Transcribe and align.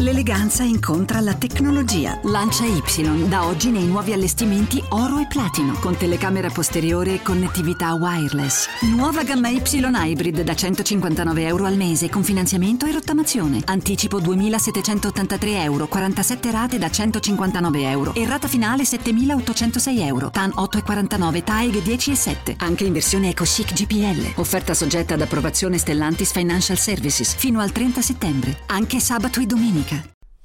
L'eleganza 0.00 0.62
incontra 0.62 1.20
la 1.20 1.34
tecnologia. 1.34 2.18
Lancia 2.22 2.64
Y 2.64 3.28
da 3.28 3.44
oggi 3.44 3.68
nei 3.68 3.84
nuovi 3.84 4.14
allestimenti 4.14 4.82
oro 4.88 5.18
e 5.18 5.26
platino 5.26 5.74
con 5.74 5.94
telecamera 5.94 6.48
posteriore 6.48 7.16
e 7.16 7.22
connettività 7.22 7.92
wireless. 7.92 8.66
Nuova 8.94 9.24
gamma 9.24 9.50
Y 9.50 9.60
Hybrid 9.60 10.40
da 10.40 10.54
159 10.54 11.44
euro 11.44 11.66
al 11.66 11.76
mese 11.76 12.08
con 12.08 12.24
finanziamento 12.24 12.86
e 12.86 12.92
rottamazione. 12.92 13.60
Anticipo 13.66 14.20
2783 14.20 15.62
euro, 15.64 15.86
47 15.86 16.50
rate 16.50 16.78
da 16.78 16.90
159 16.90 17.82
euro 17.82 18.14
e 18.14 18.24
rata 18.24 18.48
finale 18.48 18.86
7806 18.86 20.00
euro. 20.00 20.30
TAN 20.30 20.50
8,49, 20.56 21.44
TAEG 21.44 21.82
10,7. 21.82 22.54
Anche 22.56 22.84
in 22.84 22.94
versione 22.94 23.28
EcoChic 23.28 23.74
GPL. 23.74 24.40
Offerta 24.40 24.72
soggetta 24.72 25.12
ad 25.12 25.20
approvazione 25.20 25.76
Stellantis 25.76 26.32
Financial 26.32 26.78
Services 26.78 27.34
fino 27.34 27.60
al 27.60 27.70
30 27.70 28.00
settembre. 28.00 28.60
Anche 28.68 28.98
sabato 28.98 29.40
e 29.40 29.46
domenica. 29.46 29.88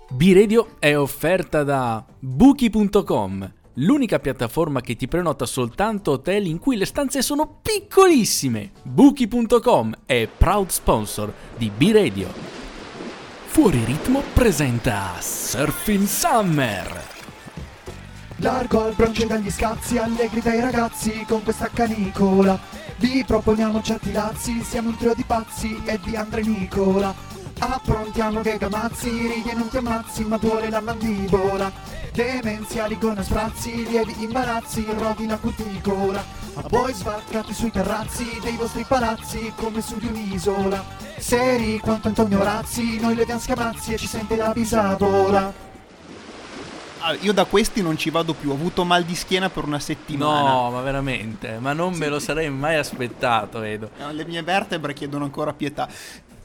B-Radio 0.10 0.76
è 0.78 0.96
offerta 0.96 1.64
da 1.64 2.05
Bookie.com, 2.20 3.52
l'unica 3.73 4.20
piattaforma 4.20 4.80
che 4.80 4.96
ti 4.96 5.08
prenota 5.08 5.46
soltanto 5.46 6.12
hotel 6.12 6.46
in 6.46 6.59
cui 6.59 6.77
le 6.77 6.86
stanze 6.86 7.23
sono 7.23 7.59
piccolissime. 7.62 8.72
Bookie.com 8.84 9.94
è 10.05 10.27
proud 10.27 10.70
sponsor 10.70 11.34
di 11.58 11.72
B-Radio. 11.76 12.27
Fuori 13.48 13.84
ritmo 13.84 14.22
presenta 14.34 15.13
Surfing 15.20 16.05
Summer. 16.05 17.04
Largo 18.38 18.84
al 18.84 18.94
bronce 18.94 19.26
dagli 19.26 19.49
scazzi, 19.49 19.98
allegri 19.98 20.41
dai 20.41 20.60
ragazzi 20.60 21.26
con 21.27 21.41
questa 21.41 21.70
canicola. 21.74 22.60
Vi 22.98 23.24
proponiamo 23.26 23.82
certi 23.82 24.12
lazzi, 24.12 24.62
siamo 24.62 24.90
un 24.90 24.98
trio 24.98 25.16
di 25.16 25.24
pazzi 25.26 25.82
e 25.84 25.99
di 26.04 26.16
Andre 26.16 26.44
Nicola. 26.44 27.13
Approntiamo 27.58 28.41
che 28.41 28.58
gamazzi, 28.58 29.09
ridi 29.09 29.50
e 29.50 29.54
non 29.54 29.70
ti 29.70 29.77
ammazzi, 29.77 30.23
ma 30.26 30.38
duole 30.38 30.70
la 30.70 30.82
mandibola. 30.82 31.72
Demenziali 32.12 32.98
con 32.98 33.22
sprazzi, 33.23 33.88
lievi 33.88 34.24
imbarazzi, 34.24 34.85
rovina 34.98 35.38
cuticola. 35.38 36.24
A 36.57 36.63
voi 36.70 36.94
sbarcati 36.94 37.54
sui 37.54 37.71
terrazzi 37.71 38.40
dei 38.41 38.55
vostri 38.55 38.85
palazzi 38.88 39.52
come 39.55 39.82
su 39.82 39.98
di 39.98 40.07
un'isola. 40.07 40.84
Seri 41.18 41.79
quanto 41.79 42.07
Antonio 42.10 42.41
Razzi, 42.44 42.99
noi 42.99 43.16
le 43.16 43.24
abbiamo 43.24 43.41
scamazzi 43.41 43.94
e 43.94 43.98
ci 43.98 44.07
sente 44.07 44.35
la 44.35 44.51
bisadola. 44.51 45.63
Ah, 46.99 47.13
io 47.20 47.34
da 47.34 47.46
questi 47.46 47.84
non 47.84 47.98
ci 47.98 48.10
vado 48.10 48.34
più, 48.34 48.49
ho 48.49 48.54
avuto 48.54 48.84
mal 48.84 49.04
di 49.04 49.13
schiena 49.13 49.49
per 49.51 49.66
una 49.66 49.77
settimana. 49.77 50.49
No, 50.49 50.72
ma 50.72 50.82
veramente, 50.82 51.60
ma 51.60 51.72
non 51.72 51.94
me 51.94 52.07
lo 52.07 52.18
sarei 52.18 52.49
mai 52.49 52.77
aspettato, 52.77 53.62
Edo. 53.62 53.91
No, 53.99 54.12
Le 54.12 54.26
mie 54.26 54.41
vertebre 54.41 54.94
chiedono 54.94 55.24
ancora 55.26 55.54
pietà. 55.54 55.88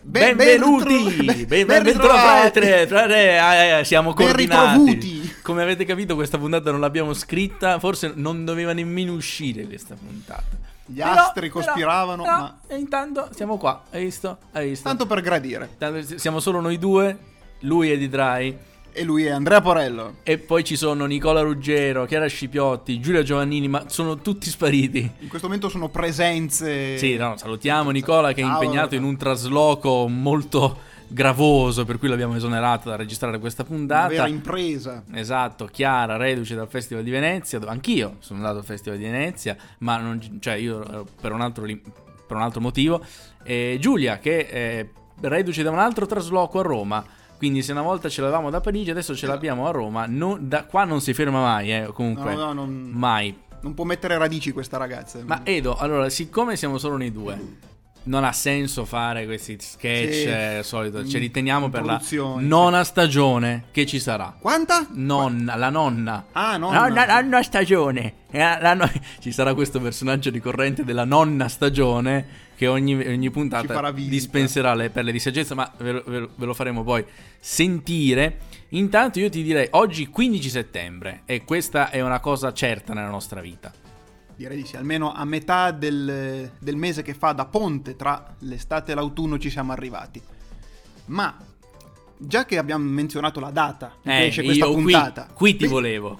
Benvenuti, 0.03 1.25
Ben- 1.25 1.47
ben 1.47 1.67
ben, 1.67 1.83
ritrovati. 1.85 2.61
ritrovati, 2.61 3.13
eh, 3.13 3.79
eh, 3.81 3.85
siamo 3.85 4.15
coordinati. 4.15 5.35
Come 5.43 5.63
avete 5.63 5.85
capito 5.85 6.15
questa 6.15 6.39
puntata 6.39 6.71
non 6.71 6.81
l'abbiamo 6.81 7.13
scritta, 7.13 7.79
forse 7.79 8.13
non 8.15 8.45
doveva 8.45 8.73
nemmeno 8.73 9.13
uscire 9.13 9.65
questa 9.67 9.95
puntata. 9.95 10.69
Gli 10.87 10.99
Però- 10.99 11.11
astri 11.13 11.49
cospiravano, 11.51 12.23
però- 12.23 12.37
ma 12.39 12.59
e 12.67 12.77
intanto 12.77 13.29
siamo 13.35 13.59
qua, 13.59 13.85
hai 13.91 14.05
visto? 14.05 14.39
Hai 14.53 14.71
visto? 14.71 14.89
tanto 14.89 15.07
per 15.07 15.21
gradire. 15.21 15.69
Siamo 16.17 16.41
solo 16.41 16.61
noi 16.61 16.79
due, 16.79 17.17
lui 17.61 17.91
è 17.91 17.99
di 17.99 18.09
Dry. 18.09 18.57
E 18.93 19.05
lui 19.05 19.25
è 19.25 19.31
Andrea 19.31 19.61
Porello. 19.61 20.17
E 20.23 20.39
poi 20.39 20.65
ci 20.65 20.77
sono 20.77 21.07
Nicola 21.07 21.41
Ruggero, 21.43 22.07
Chiara 22.07 22.27
Scipiotti, 22.27 23.01
Giulia 23.01 23.23
Giovannini, 23.23 23.69
ma 23.69 23.85
sono 23.89 24.19
tutti 24.19 24.51
spariti. 24.51 25.11
In 25.21 25.29
questo 25.29 25.47
momento 25.47 25.69
sono 25.69 25.89
presenze. 25.89 26.99
Sì, 26.99 27.17
no, 27.17 27.37
salutiamo 27.37 27.91
Nicola 27.91 28.33
che 28.33 28.43
è 28.43 28.45
impegnato 28.45 28.95
in 28.95 29.05
un 29.05 29.17
trasloco 29.17 30.09
molto 30.09 30.89
gravoso, 31.07 31.85
per 31.85 31.99
cui 31.99 32.09
l'abbiamo 32.09 32.37
esonerato 32.37 32.89
da 32.89 32.97
registrare 32.97 33.39
questa 33.39 33.65
Una 33.67 33.77
puntata. 33.77 34.09
vera 34.09 34.27
impresa. 34.27 35.03
Esatto, 35.13 35.67
Chiara, 35.67 36.17
reduce 36.17 36.55
dal 36.55 36.69
Festival 36.69 37.03
di 37.05 37.11
Venezia, 37.11 37.59
dove 37.59 37.73
anch'io 37.73 38.17
sono 38.19 38.41
andato 38.41 38.59
al 38.59 38.65
Festival 38.65 38.99
di 38.99 39.05
Venezia, 39.05 39.57
ma 39.79 39.99
non, 39.99 40.39
cioè 40.41 40.55
io 40.55 40.85
ero 40.87 41.07
per 41.21 41.33
un 41.33 41.41
altro, 41.41 41.65
per 41.65 42.37
un 42.37 42.43
altro 42.43 42.61
motivo. 42.61 43.05
E 43.43 43.79
Giulia, 43.81 44.19
che 44.19 44.49
è 44.49 44.87
reduce 45.23 45.63
da 45.63 45.71
un 45.71 45.79
altro 45.79 46.07
trasloco 46.07 46.59
a 46.59 46.63
Roma. 46.63 47.05
Quindi 47.41 47.63
se 47.63 47.73
una 47.73 47.81
volta 47.81 48.11
ce 48.11 48.21
l'avevamo 48.21 48.51
da 48.51 48.61
Parigi, 48.61 48.91
adesso 48.91 49.17
ce 49.17 49.27
l'abbiamo 49.27 49.67
a 49.67 49.71
Roma. 49.71 50.05
Non- 50.07 50.47
da 50.47 50.65
qua 50.67 50.85
non 50.85 51.01
si 51.01 51.15
ferma 51.15 51.41
mai, 51.41 51.73
eh, 51.73 51.87
comunque. 51.91 52.35
No, 52.35 52.45
no, 52.45 52.53
non, 52.53 52.91
Mai. 52.93 53.35
non 53.63 53.73
può 53.73 53.85
mettere 53.85 54.19
radici 54.19 54.53
questa 54.53 54.77
ragazza. 54.77 55.21
Ma 55.25 55.41
Edo, 55.43 55.75
allora, 55.75 56.11
siccome 56.11 56.57
siamo 56.57 56.77
solo 56.77 56.99
noi 56.99 57.11
due, 57.11 57.41
non 58.05 58.25
ha 58.25 58.33
senso 58.33 58.85
fare 58.85 59.25
questi 59.27 59.57
sketch 59.61 60.13
Sì. 60.13 60.25
eh, 60.25 60.61
solito. 60.63 61.07
Ce 61.07 61.19
Mm, 61.19 61.21
li 61.21 61.31
teniamo 61.31 61.69
per 61.69 61.85
la 61.85 62.01
nona 62.39 62.83
stagione 62.85 63.65
che 63.71 63.87
ci 63.87 64.01
sarà. 64.01 64.35
Quanta? 64.39 64.87
Nonna, 64.93 65.55
la 65.57 65.71
nonna. 65.71 66.27
Ah, 66.33 66.57
nonna. 66.57 66.89
Nonna, 66.89 67.21
nonna 67.21 67.43
stagione. 67.43 68.15
Eh, 68.31 68.39
la 68.39 68.75
no- 68.75 68.91
Ci 69.21 69.33
sarà 69.33 69.55
questo 69.55 69.81
personaggio 69.81 70.31
ricorrente 70.31 70.85
della 70.85 71.05
nonna 71.05 71.49
stagione 71.49 72.49
che 72.57 72.67
ogni, 72.67 72.95
ogni 72.95 73.31
puntata 73.31 73.91
dispenserà 73.93 74.75
le 74.75 74.91
perle 74.91 75.13
di 75.13 75.19
saggezza, 75.19 75.55
ma 75.55 75.71
ve 75.79 76.03
ve 76.07 76.29
ve 76.35 76.45
lo 76.47 76.53
faremo 76.55 76.83
poi 76.85 77.05
sentire. 77.39 78.39
Intanto 78.71 79.19
io 79.19 79.29
ti 79.29 79.43
direi 79.43 79.67
oggi 79.73 80.07
15 80.09 80.49
settembre 80.49 81.23
e 81.25 81.43
questa 81.45 81.91
è 81.91 82.01
una 82.01 82.21
cosa 82.21 82.53
certa 82.53 82.93
nella 82.95 83.09
nostra 83.09 83.41
vita. 83.41 83.73
Direi 84.41 84.57
di 84.57 84.67
sì, 84.67 84.77
almeno 84.77 85.13
a 85.13 85.27
metà 85.27 85.71
del, 85.71 86.51
del 86.59 86.77
mese 86.77 87.03
che 87.03 87.13
fa 87.13 87.33
da 87.33 87.45
ponte 87.45 87.95
tra 87.95 88.37
l'estate 88.39 88.93
e 88.93 88.95
l'autunno 88.95 89.39
ci 89.39 89.51
siamo 89.51 89.73
arrivati. 89.73 90.19
Ma 91.09 91.37
già 92.17 92.47
che 92.47 92.57
abbiamo 92.57 92.83
menzionato 92.89 93.39
la 93.39 93.51
data 93.51 93.97
in 94.05 94.11
Eh, 94.11 94.27
esce 94.29 94.43
questa 94.43 94.65
io 94.65 94.73
qui, 94.73 94.83
puntata, 94.83 95.29
qui 95.35 95.57
ti 95.57 95.67
volevo. 95.67 96.19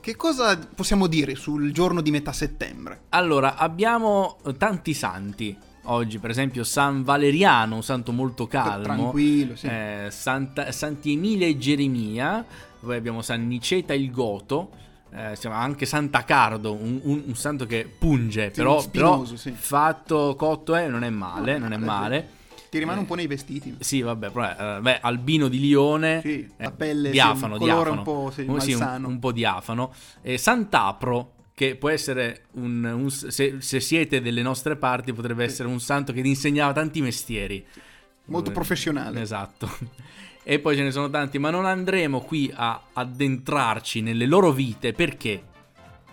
Che 0.00 0.16
cosa 0.16 0.56
possiamo 0.74 1.06
dire 1.06 1.34
sul 1.34 1.70
giorno 1.70 2.00
di 2.00 2.10
metà 2.10 2.32
settembre? 2.32 3.02
Allora, 3.10 3.56
abbiamo 3.56 4.38
tanti 4.56 4.94
santi. 4.94 5.54
Oggi, 5.82 6.18
per 6.18 6.30
esempio, 6.30 6.64
San 6.64 7.02
Valeriano, 7.02 7.74
un 7.74 7.82
santo 7.82 8.10
molto 8.10 8.46
calmo. 8.46 8.84
Tranquillo, 8.84 9.54
sì. 9.54 9.66
Eh, 9.66 10.06
Santa- 10.10 10.72
Santi 10.72 11.12
Emilia 11.12 11.46
e 11.46 11.58
Geremia. 11.58 12.42
Poi 12.80 12.96
abbiamo 12.96 13.20
San 13.20 13.46
Niceta 13.46 13.92
il 13.92 14.10
Goto. 14.10 14.86
Eh, 15.10 15.34
si 15.34 15.40
chiama 15.42 15.56
anche 15.58 15.86
Sant'Acardo, 15.86 16.72
un, 16.74 17.00
un- 17.02 17.22
un 17.26 17.34
santo 17.34 17.64
che 17.66 17.88
punge, 17.98 18.46
Sì, 18.52 18.60
però, 18.60 18.80
spinoso, 18.80 19.24
però 19.34 19.36
sì. 19.36 19.50
fatto 19.52 20.34
cotto 20.36 20.76
eh, 20.76 20.86
non 20.88 21.02
è 21.04 21.10
male, 21.10 21.58
non 21.58 21.72
è 21.72 21.76
eh, 21.76 21.78
male. 21.78 22.28
Ti 22.70 22.78
rimane 22.78 22.98
un 22.98 23.06
po' 23.06 23.14
nei 23.14 23.26
vestiti. 23.26 23.76
Sì, 23.80 24.02
vabbè, 24.02 24.30
però, 24.30 24.76
eh, 24.76 24.80
beh, 24.80 24.98
albino 25.00 25.48
di 25.48 25.58
Lione. 25.60 26.20
Sì, 26.20 26.40
eh, 26.56 26.64
la 26.64 26.70
pelle, 26.72 27.06
sì, 27.06 27.12
diafano, 27.12 27.54
un 27.54 27.58
colore 27.58 27.74
diafano. 27.82 27.96
un 27.96 28.02
po', 28.02 28.30
sì, 28.30 28.72
un, 28.72 28.82
un, 28.82 29.04
un 29.04 29.18
po' 29.18 29.32
diafano. 29.32 29.92
E 30.20 30.36
Sant'Apro, 30.36 31.32
che 31.54 31.76
può 31.76 31.88
essere 31.88 32.44
un, 32.52 32.84
un- 32.84 33.10
se, 33.10 33.56
se 33.60 33.80
siete 33.80 34.20
delle 34.20 34.42
nostre 34.42 34.76
parti, 34.76 35.14
potrebbe 35.14 35.44
essere 35.44 35.68
un 35.68 35.80
santo 35.80 36.12
che 36.12 36.20
ti 36.20 36.28
insegnava 36.28 36.74
tanti 36.74 37.00
mestieri. 37.00 37.64
Molto 38.26 38.50
Eh, 38.50 38.52
professionale. 38.52 39.22
Esatto. 39.22 39.70
E 40.50 40.60
poi 40.60 40.76
ce 40.76 40.82
ne 40.82 40.90
sono 40.90 41.10
tanti, 41.10 41.38
ma 41.38 41.50
non 41.50 41.66
andremo 41.66 42.20
qui 42.22 42.50
a 42.54 42.80
addentrarci 42.94 44.00
nelle 44.00 44.24
loro 44.24 44.50
vite 44.50 44.94
perché 44.94 45.42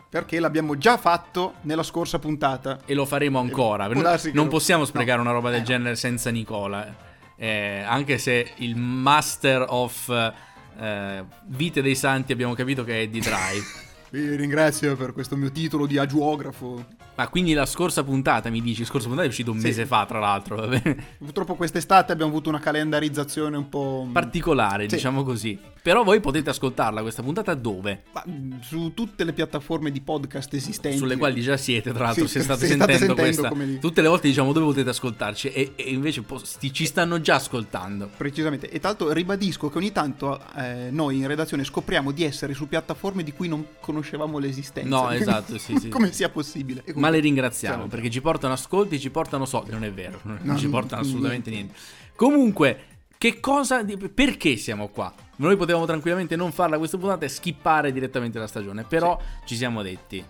Perché 0.09 0.39
l'abbiamo 0.41 0.77
già 0.77 0.97
fatto 0.97 1.53
nella 1.61 1.83
scorsa 1.83 2.19
puntata. 2.19 2.79
e 2.85 2.93
lo 2.93 3.05
faremo 3.05 3.39
ancora. 3.39 3.87
che 3.87 4.31
non 4.33 4.49
possiamo 4.49 4.83
sprecare 4.83 5.17
no. 5.17 5.23
una 5.23 5.31
roba 5.31 5.49
del 5.51 5.59
Eh, 5.59 5.61
no. 5.61 5.65
genere 5.67 5.95
senza 5.95 6.31
Nicola. 6.31 6.93
Eh, 7.37 7.81
anche 7.87 8.17
se 8.17 8.51
il 8.57 8.75
master 8.75 9.65
of 9.69 10.09
eh, 10.79 11.23
vite 11.45 11.81
dei 11.81 11.95
santi 11.95 12.33
abbiamo 12.33 12.53
capito 12.55 12.83
che 12.83 13.03
è 13.03 13.07
di 13.07 13.19
Dry. 13.21 13.59
Vi 14.15 14.35
ringrazio 14.37 14.95
per 14.95 15.11
questo 15.11 15.35
mio 15.35 15.51
titolo 15.51 15.85
di 15.85 15.97
agiografo. 15.97 16.85
Ma 17.15 17.27
quindi 17.27 17.51
la 17.53 17.65
scorsa 17.65 18.01
puntata 18.03 18.49
mi 18.49 18.61
dici, 18.61 18.85
scorsa 18.85 19.07
puntata 19.07 19.27
è 19.27 19.29
uscito 19.29 19.51
un 19.51 19.59
Sì. 19.59 19.65
mese 19.67 19.85
fa, 19.85 20.05
tra 20.05 20.19
l'altro, 20.19 20.55
va 20.55 20.67
bene? 20.67 20.95
Purtroppo 21.17 21.55
quest'estate 21.55 22.13
abbiamo 22.13 22.31
avuto 22.31 22.47
una 22.49 22.59
calendarizzazione 22.59 23.57
un 23.57 23.67
po'... 23.67 24.07
Particolare, 24.11 24.87
Sì. 24.89 24.95
diciamo 24.95 25.23
così. 25.23 25.57
Però 25.81 26.03
voi 26.03 26.19
potete 26.19 26.49
ascoltarla 26.49 27.01
questa 27.01 27.21
puntata 27.21 27.53
dove? 27.53 28.03
Ma, 28.13 28.23
mh, 28.25 28.61
su 28.61 28.93
tutte 28.95 29.23
le 29.23 29.33
piattaforme 29.33 29.91
di 29.91 30.01
podcast 30.01 30.51
esistenti. 30.55 30.97
Sulle 30.97 31.15
quali 31.15 31.41
già 31.41 31.57
siete, 31.57 31.91
tra 31.93 32.05
l'altro, 32.05 32.25
Sì, 32.25 32.39
se 32.39 32.41
state 32.43 32.65
se 32.67 32.73
state 32.73 32.97
sentendo, 32.97 33.21
sentendo 33.23 33.49
questa. 33.53 33.79
Tutte 33.79 34.01
le 34.01 34.07
volte 34.07 34.27
diciamo 34.27 34.51
dove 34.51 34.65
potete 34.65 34.89
ascoltarci 34.89 35.49
e, 35.49 35.73
e 35.75 35.91
invece 35.91 36.23
po- 36.23 36.39
sti- 36.43 36.73
ci 36.73 36.85
stanno 36.85 37.21
già 37.21 37.35
ascoltando. 37.35 38.09
Precisamente. 38.17 38.67
E 38.69 38.79
tra 38.79 38.89
l'altro 38.89 39.11
ribadisco 39.13 39.69
che 39.69 39.77
ogni 39.77 39.91
tanto 39.91 40.41
eh, 40.57 40.87
noi 40.89 41.17
in 41.17 41.27
redazione 41.27 41.63
scopriamo 41.63 42.11
di 42.11 42.23
essere 42.23 42.53
su 42.55 42.67
piattaforme 42.67 43.23
di 43.23 43.31
cui 43.31 43.47
non 43.47 43.65
conoscevamo 44.05 44.37
l'esistenza. 44.37 44.89
No, 44.89 45.09
esatto, 45.11 45.57
sì, 45.57 45.75
sì. 45.79 45.89
Come 45.89 46.11
sia 46.11 46.29
possibile. 46.29 46.79
E 46.81 46.83
Ma 46.87 46.93
comunque- 46.93 47.11
le 47.17 47.19
ringraziamo 47.23 47.75
Siamo- 47.75 47.89
perché 47.89 48.09
ci 48.09 48.21
portano 48.21 48.53
ascolti, 48.53 48.99
ci 48.99 49.09
portano 49.09 49.45
soldi. 49.45 49.71
Non 49.71 49.83
è 49.83 49.91
vero, 49.91 50.19
non 50.23 50.39
No, 50.41 50.57
ci 50.57 50.65
no, 50.65 50.71
portano 50.71 51.01
no, 51.01 51.07
assolutamente 51.07 51.49
niente. 51.49 51.73
Comunque, 52.15 52.79
che 53.17 53.39
cosa. 53.39 53.83
di- 53.83 53.97
perché 53.97 54.55
siamo 54.57 54.89
qua? 54.89 55.13
Noi 55.37 55.57
potevamo 55.57 55.85
tranquillamente 55.85 56.35
non 56.35 56.51
farla 56.51 56.77
questa 56.77 56.97
puntata 56.97 57.25
e 57.25 57.29
skippare 57.29 57.91
direttamente 57.91 58.39
la 58.39 58.47
stagione. 58.47 58.83
Però 58.83 59.19
ci 59.45 59.55
siamo 59.55 59.81
detti. 59.81 60.23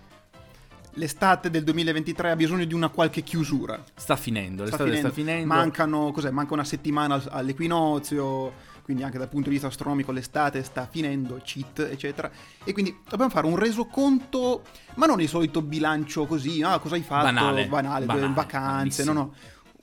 L'estate 0.97 1.49
del 1.49 1.63
2023 1.65 2.31
ha 2.31 2.35
bisogno 2.37 2.63
di 2.63 2.73
una 2.73 2.87
qualche 2.87 3.21
chiusura. 3.21 3.83
Sta 3.95 4.15
finendo, 4.15 4.65
Sta 4.65 4.77
l'estate 4.77 4.83
finendo. 4.85 5.07
sta 5.09 5.15
finendo. 5.21 5.53
Mancano, 5.53 6.11
cos'è? 6.13 6.29
Manca 6.31 6.53
una 6.53 6.63
settimana 6.63 7.15
al- 7.15 7.27
all'equinozio. 7.31 8.73
Quindi 8.85 9.01
anche 9.01 9.17
dal 9.17 9.29
punto 9.29 9.47
di 9.47 9.55
vista 9.55 9.65
astronomico 9.65 10.11
l'estate 10.11 10.61
sta 10.61 10.85
finendo, 10.87 11.41
cheat, 11.43 11.79
eccetera. 11.79 12.29
E 12.63 12.71
quindi 12.71 12.95
dobbiamo 13.09 13.31
fare 13.31 13.47
un 13.47 13.55
resoconto, 13.55 14.61
ma 14.93 15.07
non 15.07 15.19
il 15.19 15.27
solito 15.27 15.63
bilancio 15.63 16.27
così, 16.27 16.61
ah, 16.61 16.77
cosa 16.77 16.93
hai 16.93 17.01
fatto? 17.01 17.23
Banale, 17.23 17.65
banale, 17.65 18.05
banale, 18.05 18.31
vacanze, 18.31 19.03
no, 19.03 19.13
banalissimo. 19.13 19.13
no. 19.13 19.33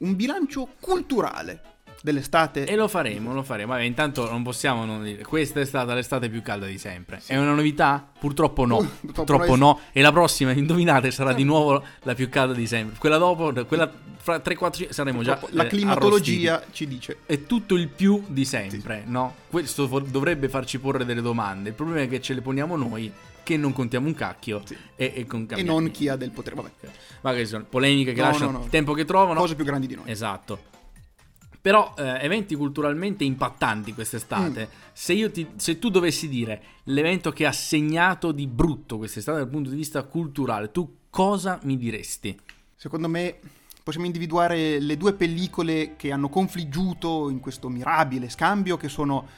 Un 0.08 0.14
bilancio 0.14 0.68
culturale 0.78 1.71
dell'estate. 2.02 2.66
E 2.66 2.76
lo 2.76 2.88
faremo, 2.88 3.32
lo 3.32 3.42
faremo. 3.42 3.72
Vabbè, 3.72 3.84
intanto 3.84 4.28
non 4.30 4.42
possiamo 4.42 4.84
non 4.84 5.02
dire. 5.02 5.22
Questa 5.24 5.60
è 5.60 5.64
stata 5.64 5.94
l'estate 5.94 6.28
più 6.28 6.42
calda 6.42 6.66
di 6.66 6.76
sempre. 6.78 7.22
È 7.24 7.36
una 7.38 7.54
novità? 7.54 8.06
Purtroppo 8.18 8.66
no. 8.66 8.76
Purtroppo 9.00 9.12
Purtroppo 9.12 9.56
no. 9.56 9.80
E 9.92 10.02
la 10.02 10.12
prossima, 10.12 10.52
indovinate, 10.52 11.10
sarà 11.10 11.32
di 11.32 11.44
nuovo 11.44 11.82
la 12.02 12.14
più 12.14 12.28
calda 12.28 12.52
di 12.54 12.66
sempre. 12.66 12.98
Quella 12.98 13.16
dopo, 13.18 13.52
quella 13.66 13.90
fra 14.16 14.36
3-4 14.36 14.90
saremo 14.90 15.22
già. 15.22 15.32
Purtroppo 15.36 15.56
la 15.56 15.64
eh, 15.64 15.68
climatologia 15.68 16.64
ci 16.72 16.86
dice. 16.86 17.18
è 17.26 17.44
tutto 17.44 17.74
il 17.74 17.88
più 17.88 18.22
di 18.26 18.44
sempre, 18.44 19.02
no? 19.06 19.34
Questo 19.48 19.86
dovrebbe 19.86 20.48
farci 20.48 20.78
porre 20.78 21.04
delle 21.04 21.22
domande. 21.22 21.70
Il 21.70 21.74
problema 21.74 22.02
è 22.02 22.08
che 22.08 22.20
ce 22.20 22.34
le 22.34 22.40
poniamo 22.40 22.76
noi, 22.76 23.12
che 23.42 23.56
non 23.56 23.72
contiamo 23.72 24.06
un 24.06 24.14
cacchio 24.14 24.62
Sì. 24.64 24.76
e, 24.94 25.12
e 25.16 25.26
con 25.26 25.46
E 25.50 25.62
non 25.62 25.90
chi 25.90 26.08
ha 26.08 26.16
del 26.16 26.30
potere. 26.30 26.54
Vabbè, 26.56 26.70
Ma 27.22 27.32
che 27.34 27.44
sono 27.46 27.64
polemiche 27.68 28.12
che 28.12 28.20
No, 28.20 28.26
lasciano 28.28 28.50
no, 28.52 28.58
no. 28.58 28.64
il 28.64 28.70
tempo 28.70 28.92
che 28.94 29.04
trovano. 29.04 29.40
cose 29.40 29.54
più 29.56 29.64
grandi 29.64 29.86
di 29.86 29.94
noi. 29.96 30.04
Esatto. 30.08 30.70
Però 31.62 31.94
eh, 31.96 32.18
eventi 32.24 32.56
culturalmente 32.56 33.22
impattanti 33.24 33.94
quest'estate. 33.94 34.68
Mm. 34.68 34.78
Se, 34.92 35.12
io 35.12 35.30
ti- 35.30 35.46
se 35.56 35.78
tu 35.78 35.90
dovessi 35.90 36.28
dire 36.28 36.62
l'evento 36.84 37.30
che 37.30 37.46
ha 37.46 37.52
segnato 37.52 38.32
di 38.32 38.46
brutto 38.48 38.98
quest'estate 38.98 39.38
dal 39.38 39.48
punto 39.48 39.70
di 39.70 39.76
vista 39.76 40.02
culturale, 40.02 40.72
tu 40.72 40.96
cosa 41.08 41.60
mi 41.62 41.76
diresti? 41.76 42.36
Secondo 42.74 43.08
me 43.08 43.38
possiamo 43.82 44.06
individuare 44.06 44.80
le 44.80 44.96
due 44.96 45.12
pellicole 45.12 45.94
che 45.96 46.12
hanno 46.12 46.28
confliggiuto 46.28 47.28
in 47.30 47.40
questo 47.40 47.68
mirabile 47.68 48.28
scambio, 48.28 48.76
che 48.76 48.88
sono, 48.88 49.28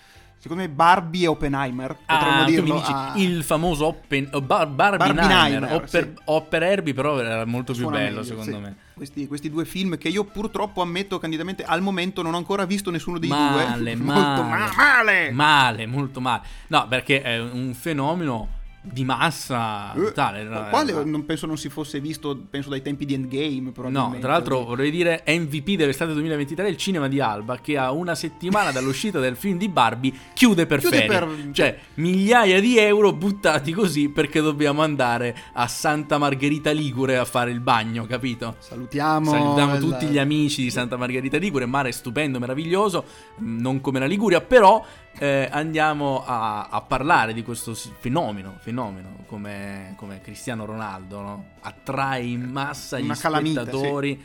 secondo 0.44 0.62
me, 0.62 0.68
Barbie 0.68 1.24
e 1.24 1.26
Oppenheimer. 1.28 1.96
Potremmo 2.04 2.40
Ah, 2.40 2.44
tu 2.44 2.50
dirlo. 2.50 2.74
mi 2.74 2.80
dici 2.80 2.92
ah, 2.92 3.12
il 3.16 3.42
famoso 3.42 3.86
Oppen, 3.86 4.28
oh, 4.32 4.42
Bar- 4.42 4.68
Barbenheimer. 4.68 5.72
Opper, 5.72 6.12
sì. 6.14 6.22
Opper 6.24 6.62
Herbie 6.62 6.92
però 6.92 7.18
era 7.18 7.46
molto 7.46 7.72
più 7.72 7.80
suona 7.82 7.96
bello 7.96 8.08
meglio, 8.10 8.22
secondo 8.24 8.50
sì. 8.56 8.60
me. 8.60 8.76
Questi, 8.92 9.26
questi 9.26 9.48
due 9.50 9.64
film 9.64 9.96
che 9.96 10.08
io 10.08 10.24
purtroppo 10.24 10.82
ammetto 10.82 11.18
candidamente 11.18 11.64
al 11.64 11.80
momento 11.80 12.20
non 12.20 12.34
ho 12.34 12.36
ancora 12.36 12.66
visto 12.66 12.90
nessuno 12.90 13.18
dei 13.18 13.30
Male, 13.30 13.78
due. 13.78 13.94
Molto 14.04 14.42
male. 14.42 14.58
ma- 14.58 14.72
male. 14.76 15.30
Male, 15.32 15.86
molto 15.86 16.20
male. 16.20 16.42
No, 16.66 16.86
perché 16.88 17.22
è 17.22 17.40
un 17.40 17.72
fenomeno 17.72 18.48
di 18.86 19.04
massa 19.04 19.94
Eh, 19.94 20.12
tale. 20.12 20.40
era- 20.40 20.64
Quale 20.64 20.92
era- 20.92 21.04
non 21.04 21.24
penso 21.24 21.46
non 21.46 21.56
si 21.56 21.68
fosse 21.70 22.00
visto, 22.00 22.38
penso 22.50 22.68
dai 22.68 22.82
tempi 22.82 23.04
di 23.06 23.14
Endgame. 23.14 23.72
No, 23.88 24.14
tra 24.20 24.32
l'altro 24.32 24.64
vorrei 24.64 24.90
dire 24.90 25.22
MVP 25.26 25.76
dell'estate 25.76 26.12
2023 26.12 26.68
il 26.68 26.76
cinema 26.76 27.08
di 27.08 27.18
Alba 27.20 27.58
che 27.58 27.78
a 27.78 27.90
una 27.92 28.14
settimana 28.14 28.70
dall'uscita 28.72 29.18
del 29.20 29.36
film 29.36 29.56
di 29.58 29.68
Barbie 29.68 30.12
chiude 30.34 30.66
per 30.66 30.80
Chiude 30.80 30.96
ferie. 30.96 31.18
per- 31.18 31.48
Cioè, 31.52 31.78
migliaia 31.94 32.60
di 32.60 32.76
euro 32.78 33.12
buttati 33.12 33.72
così 33.72 34.08
perché 34.10 34.40
dobbiamo 34.40 34.82
andare 34.82 35.34
a 35.54 35.66
Santa 35.66 36.18
Margherita 36.18 36.70
Ligure 36.70 37.16
a 37.16 37.24
fare 37.24 37.50
il 37.50 37.60
bagno, 37.60 38.04
capito? 38.06 38.56
Salutiamo, 38.58 39.30
Salutiamo 39.30 39.74
il- 39.74 39.80
tutti 39.80 40.06
gli 40.06 40.18
amici 40.18 40.62
di 40.62 40.70
Santa 40.70 40.96
Margherita 40.96 41.38
Ligure, 41.38 41.64
mare 41.66 41.90
stupendo, 41.92 42.38
meraviglioso, 42.38 43.04
mh, 43.38 43.60
non 43.60 43.80
come 43.80 43.98
la 43.98 44.06
Liguria, 44.06 44.40
però 44.40 44.84
eh, 45.18 45.48
andiamo 45.50 46.24
a, 46.24 46.68
a 46.68 46.80
parlare 46.80 47.32
di 47.32 47.42
questo 47.42 47.74
fenomeno, 47.74 48.56
fenomeno 48.58 49.24
come, 49.26 49.94
come 49.96 50.20
Cristiano 50.20 50.64
Ronaldo, 50.64 51.20
no? 51.20 51.44
attrae 51.60 52.22
in 52.22 52.42
massa 52.42 52.98
gli 52.98 53.04
Una 53.04 53.14
spettatori 53.14 54.22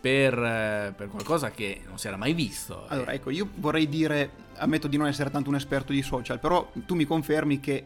per, 0.00 0.38
eh, 0.38 0.94
per 0.96 1.08
qualcosa 1.08 1.50
che 1.50 1.82
non 1.86 1.98
si 1.98 2.06
era 2.06 2.16
mai 2.16 2.32
visto. 2.32 2.86
Allora, 2.88 3.12
Eh, 3.12 3.16
ecco, 3.16 3.30
io 3.30 3.48
vorrei 3.56 3.88
dire, 3.88 4.30
ammetto 4.56 4.88
di 4.88 4.96
non 4.96 5.06
essere 5.06 5.30
tanto 5.30 5.50
un 5.50 5.56
esperto 5.56 5.92
di 5.92 6.02
social, 6.02 6.40
però 6.40 6.70
tu 6.86 6.94
mi 6.94 7.04
confermi 7.04 7.60
che 7.60 7.84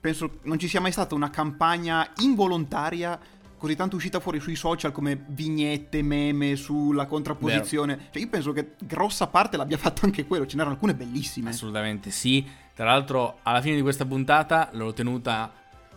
penso 0.00 0.38
non 0.42 0.58
ci 0.58 0.68
sia 0.68 0.80
mai 0.80 0.92
stata 0.92 1.14
una 1.14 1.30
campagna 1.30 2.08
involontaria 2.20 3.18
così 3.62 3.76
tanto 3.76 3.94
uscita 3.94 4.18
fuori 4.18 4.40
sui 4.40 4.56
social 4.56 4.90
come 4.90 5.22
vignette, 5.28 6.02
meme 6.02 6.56
sulla 6.56 7.06
contrapposizione. 7.06 8.08
Cioè, 8.10 8.20
io 8.20 8.28
penso 8.28 8.52
che 8.52 8.72
grossa 8.80 9.28
parte 9.28 9.56
l'abbia 9.56 9.78
fatto 9.78 10.04
anche 10.04 10.26
quello, 10.26 10.46
ce 10.46 10.56
n'erano 10.56 10.74
alcune 10.74 10.94
bellissime. 10.96 11.50
Assolutamente 11.50 12.10
sì. 12.10 12.44
Tra 12.74 12.86
l'altro, 12.86 13.38
alla 13.44 13.60
fine 13.60 13.76
di 13.76 13.82
questa 13.82 14.04
puntata 14.04 14.70
l'ho 14.72 14.92
tenuta 14.92 15.52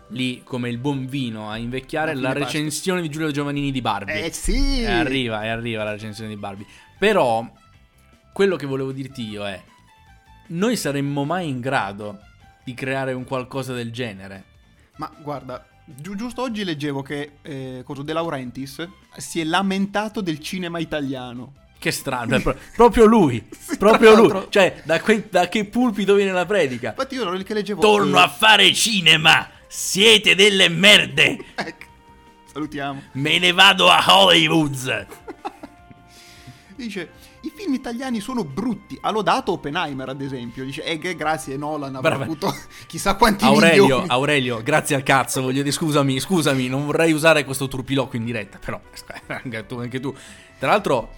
lì 0.09 0.43
come 0.43 0.69
il 0.69 0.77
buon 0.77 1.07
vino 1.07 1.49
a 1.49 1.57
invecchiare 1.57 2.13
La 2.13 2.33
recensione 2.33 3.01
di 3.01 3.09
Giulio 3.09 3.31
Giovannini 3.31 3.71
di 3.71 3.81
Barbie. 3.81 4.25
Eh 4.25 4.31
sì! 4.31 4.81
E 4.81 4.85
arriva, 4.85 5.43
e 5.43 5.47
arriva 5.47 5.83
la 5.83 5.93
recensione 5.93 6.29
di 6.29 6.37
Barbie. 6.37 6.67
Però, 6.99 7.51
quello 8.31 8.57
che 8.57 8.67
volevo 8.67 8.91
dirti 8.91 9.27
io 9.27 9.43
è: 9.43 9.59
noi 10.49 10.77
saremmo 10.77 11.23
mai 11.23 11.49
in 11.49 11.61
grado 11.61 12.19
di 12.63 12.75
creare 12.75 13.13
un 13.13 13.23
qualcosa 13.23 13.73
del 13.73 13.91
genere? 13.91 14.43
Ma 14.97 15.11
guarda, 15.19 15.65
giu- 15.85 16.15
giusto 16.15 16.41
oggi 16.41 16.63
leggevo 16.63 17.01
che 17.01 17.33
eh, 17.41 17.81
cosa, 17.85 18.03
De 18.03 18.13
Laurentiis 18.13 18.87
si 19.17 19.39
è 19.39 19.43
lamentato 19.43 20.21
del 20.21 20.39
cinema 20.39 20.79
italiano. 20.79 21.53
Che 21.77 21.91
strano, 21.91 22.35
è 22.35 22.41
pro- 22.43 22.57
proprio 22.75 23.05
lui, 23.05 23.45
Sì, 23.51 23.77
proprio 23.77 24.15
lui. 24.15 24.45
Cioè, 24.49 24.81
da, 24.83 24.99
que- 25.01 25.27
da 25.29 25.47
che 25.47 25.65
pulpito 25.65 26.15
viene 26.15 26.31
la 26.31 26.45
predica? 26.45 26.89
Infatti 26.89 27.15
io 27.15 27.21
ero 27.21 27.33
lì 27.33 27.43
che 27.43 27.53
leggevo... 27.53 27.81
Torno 27.81 28.17
eh, 28.17 28.21
a 28.21 28.27
fare 28.27 28.73
cinema! 28.73 29.49
Siete 29.67 30.35
delle 30.35 30.69
merde! 30.69 31.37
ecco, 31.55 31.85
salutiamo. 32.51 33.01
Me 33.13 33.37
ne 33.39 33.51
vado 33.51 33.89
a 33.89 34.03
Hollywood! 34.07 35.07
Dice, 36.75 37.09
i 37.45 37.51
film 37.53 37.73
italiani 37.75 38.19
sono 38.19 38.43
brutti. 38.43 38.97
Ha 38.99 39.11
lodato 39.11 39.51
Oppenheimer, 39.53 40.09
ad 40.09 40.21
esempio. 40.21 40.63
Dice, 40.63 40.83
eh, 40.83 40.97
che 40.97 41.15
grazie 41.15 41.57
Nolan 41.57 41.95
avrà 41.95 42.15
avuto 42.15 42.51
chissà 42.87 43.15
quanti 43.15 43.45
Aurelio, 43.45 43.83
milioni. 43.83 44.07
Aurelio, 44.09 44.63
grazie 44.63 44.95
al 44.95 45.03
cazzo, 45.03 45.41
voglio 45.41 45.61
dire, 45.61 45.71
scusami, 45.71 46.19
scusami, 46.19 46.67
non 46.67 46.85
vorrei 46.85 47.11
usare 47.11 47.45
questo 47.45 47.67
turpiloquio 47.67 48.19
in 48.19 48.25
diretta, 48.25 48.57
però 48.57 48.79
anche 49.27 49.65
tu, 49.65 49.77
anche 49.77 49.99
tu. 49.99 50.13
Tra 50.57 50.69
l'altro, 50.69 51.11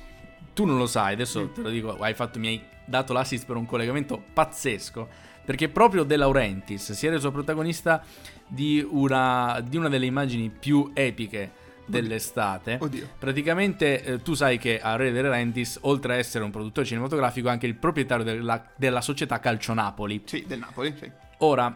tu 0.53 0.65
non 0.65 0.77
lo 0.77 0.87
sai, 0.87 1.13
adesso 1.13 1.49
te 1.49 1.61
lo 1.61 1.69
dico, 1.69 1.97
hai 1.97 2.13
fatto, 2.13 2.39
mi 2.39 2.47
hai 2.47 2.61
dato 2.85 3.13
l'assist 3.13 3.45
per 3.45 3.55
un 3.55 3.65
collegamento 3.65 4.21
pazzesco, 4.33 5.07
perché 5.45 5.69
proprio 5.69 6.03
De 6.03 6.17
Laurentiis 6.17 6.91
si 6.91 7.07
è 7.07 7.09
reso 7.09 7.31
protagonista 7.31 8.03
di 8.45 8.85
una, 8.89 9.63
di 9.65 9.77
una 9.77 9.87
delle 9.87 10.05
immagini 10.05 10.49
più 10.49 10.91
epiche 10.93 11.65
dell'estate. 11.87 12.77
Oddio. 12.79 13.09
Praticamente 13.17 14.03
eh, 14.03 14.21
tu 14.21 14.33
sai 14.33 14.57
che 14.57 14.79
Aurelio 14.79 15.13
De 15.13 15.21
Laurentiis, 15.21 15.79
oltre 15.81 16.13
a 16.13 16.17
essere 16.17 16.43
un 16.43 16.51
produttore 16.51 16.85
cinematografico, 16.85 17.47
è 17.47 17.51
anche 17.51 17.65
il 17.65 17.75
proprietario 17.75 18.23
della, 18.23 18.63
della 18.75 19.01
società 19.01 19.39
Calcio 19.39 19.73
Napoli. 19.73 20.21
Sì, 20.25 20.43
del 20.45 20.59
Napoli, 20.59 20.93
sì. 20.99 21.09
Ora, 21.39 21.75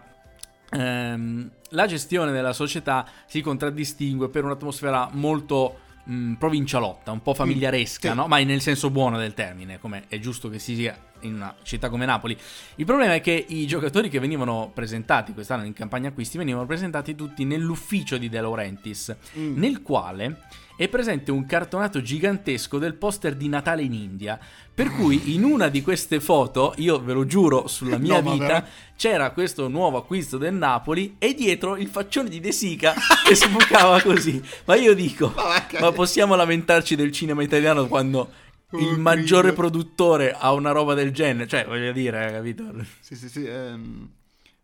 ehm, 0.69 1.49
la 1.69 1.85
gestione 1.87 2.31
della 2.31 2.53
società 2.53 3.07
si 3.25 3.41
contraddistingue 3.41 4.29
per 4.29 4.43
un'atmosfera 4.43 5.09
molto 5.13 5.79
mh, 6.03 6.33
provincialotta, 6.33 7.11
un 7.11 7.21
po' 7.21 7.33
familiaresca, 7.33 8.09
sì. 8.09 8.15
no? 8.15 8.27
ma 8.27 8.39
nel 8.39 8.61
senso 8.61 8.89
buono 8.89 9.17
del 9.17 9.33
termine, 9.33 9.79
come 9.79 10.03
è 10.07 10.19
giusto 10.19 10.49
che 10.49 10.59
si 10.59 10.75
sia 10.75 10.97
in 11.21 11.35
una 11.35 11.55
città 11.63 11.89
come 11.89 12.05
Napoli. 12.05 12.37
Il 12.75 12.85
problema 12.85 13.13
è 13.13 13.21
che 13.21 13.45
i 13.49 13.65
giocatori 13.67 14.09
che 14.09 14.19
venivano 14.19 14.71
presentati 14.73 15.33
quest'anno 15.33 15.65
in 15.65 15.73
campagna 15.73 16.09
acquisti 16.09 16.37
venivano 16.37 16.65
presentati 16.65 17.15
tutti 17.15 17.45
nell'ufficio 17.45 18.17
di 18.17 18.29
De 18.29 18.41
Laurentiis, 18.41 19.15
Mm. 19.37 19.57
nel 19.57 19.81
quale 19.81 20.39
è 20.81 20.87
presente 20.89 21.29
un 21.29 21.45
cartonato 21.45 22.01
gigantesco 22.01 22.79
del 22.79 22.95
poster 22.95 23.35
di 23.35 23.47
Natale 23.47 23.83
in 23.83 23.93
India. 23.93 24.39
Per 24.73 24.89
cui 24.89 25.35
in 25.35 25.43
una 25.43 25.67
di 25.67 25.83
queste 25.83 26.19
foto, 26.19 26.73
io 26.77 26.99
ve 26.99 27.13
lo 27.13 27.27
giuro 27.27 27.67
sulla 27.67 27.99
mia 27.99 28.15
No, 28.21 28.31
vita, 28.31 28.45
veramente? 28.45 28.69
c'era 28.95 29.29
questo 29.29 29.67
nuovo 29.67 29.97
acquisto 29.97 30.39
del 30.39 30.55
Napoli 30.55 31.17
e 31.19 31.35
dietro 31.35 31.77
il 31.77 31.87
faccione 31.87 32.29
di 32.29 32.39
De 32.39 32.51
Sica 32.51 32.95
che 33.27 33.35
si 33.35 33.47
bucava 33.49 34.01
così. 34.01 34.41
Ma 34.65 34.75
io 34.75 34.95
dico, 34.95 35.31
Ma 35.35 35.63
ma 35.79 35.91
possiamo 35.91 36.33
lamentarci 36.33 36.95
del 36.95 37.11
cinema 37.11 37.43
italiano 37.43 37.85
quando 37.87 38.31
Oh, 38.73 38.79
il 38.79 38.97
maggiore 38.97 39.51
produttore 39.51 40.31
ha 40.31 40.53
una 40.53 40.71
roba 40.71 40.93
del 40.93 41.11
genere? 41.11 41.45
Cioè, 41.45 41.65
voglio 41.65 41.91
dire, 41.91 42.31
capito? 42.31 42.73
Sì, 43.01 43.15
sì, 43.17 43.27
sì. 43.29 43.45
ehm, 43.45 44.09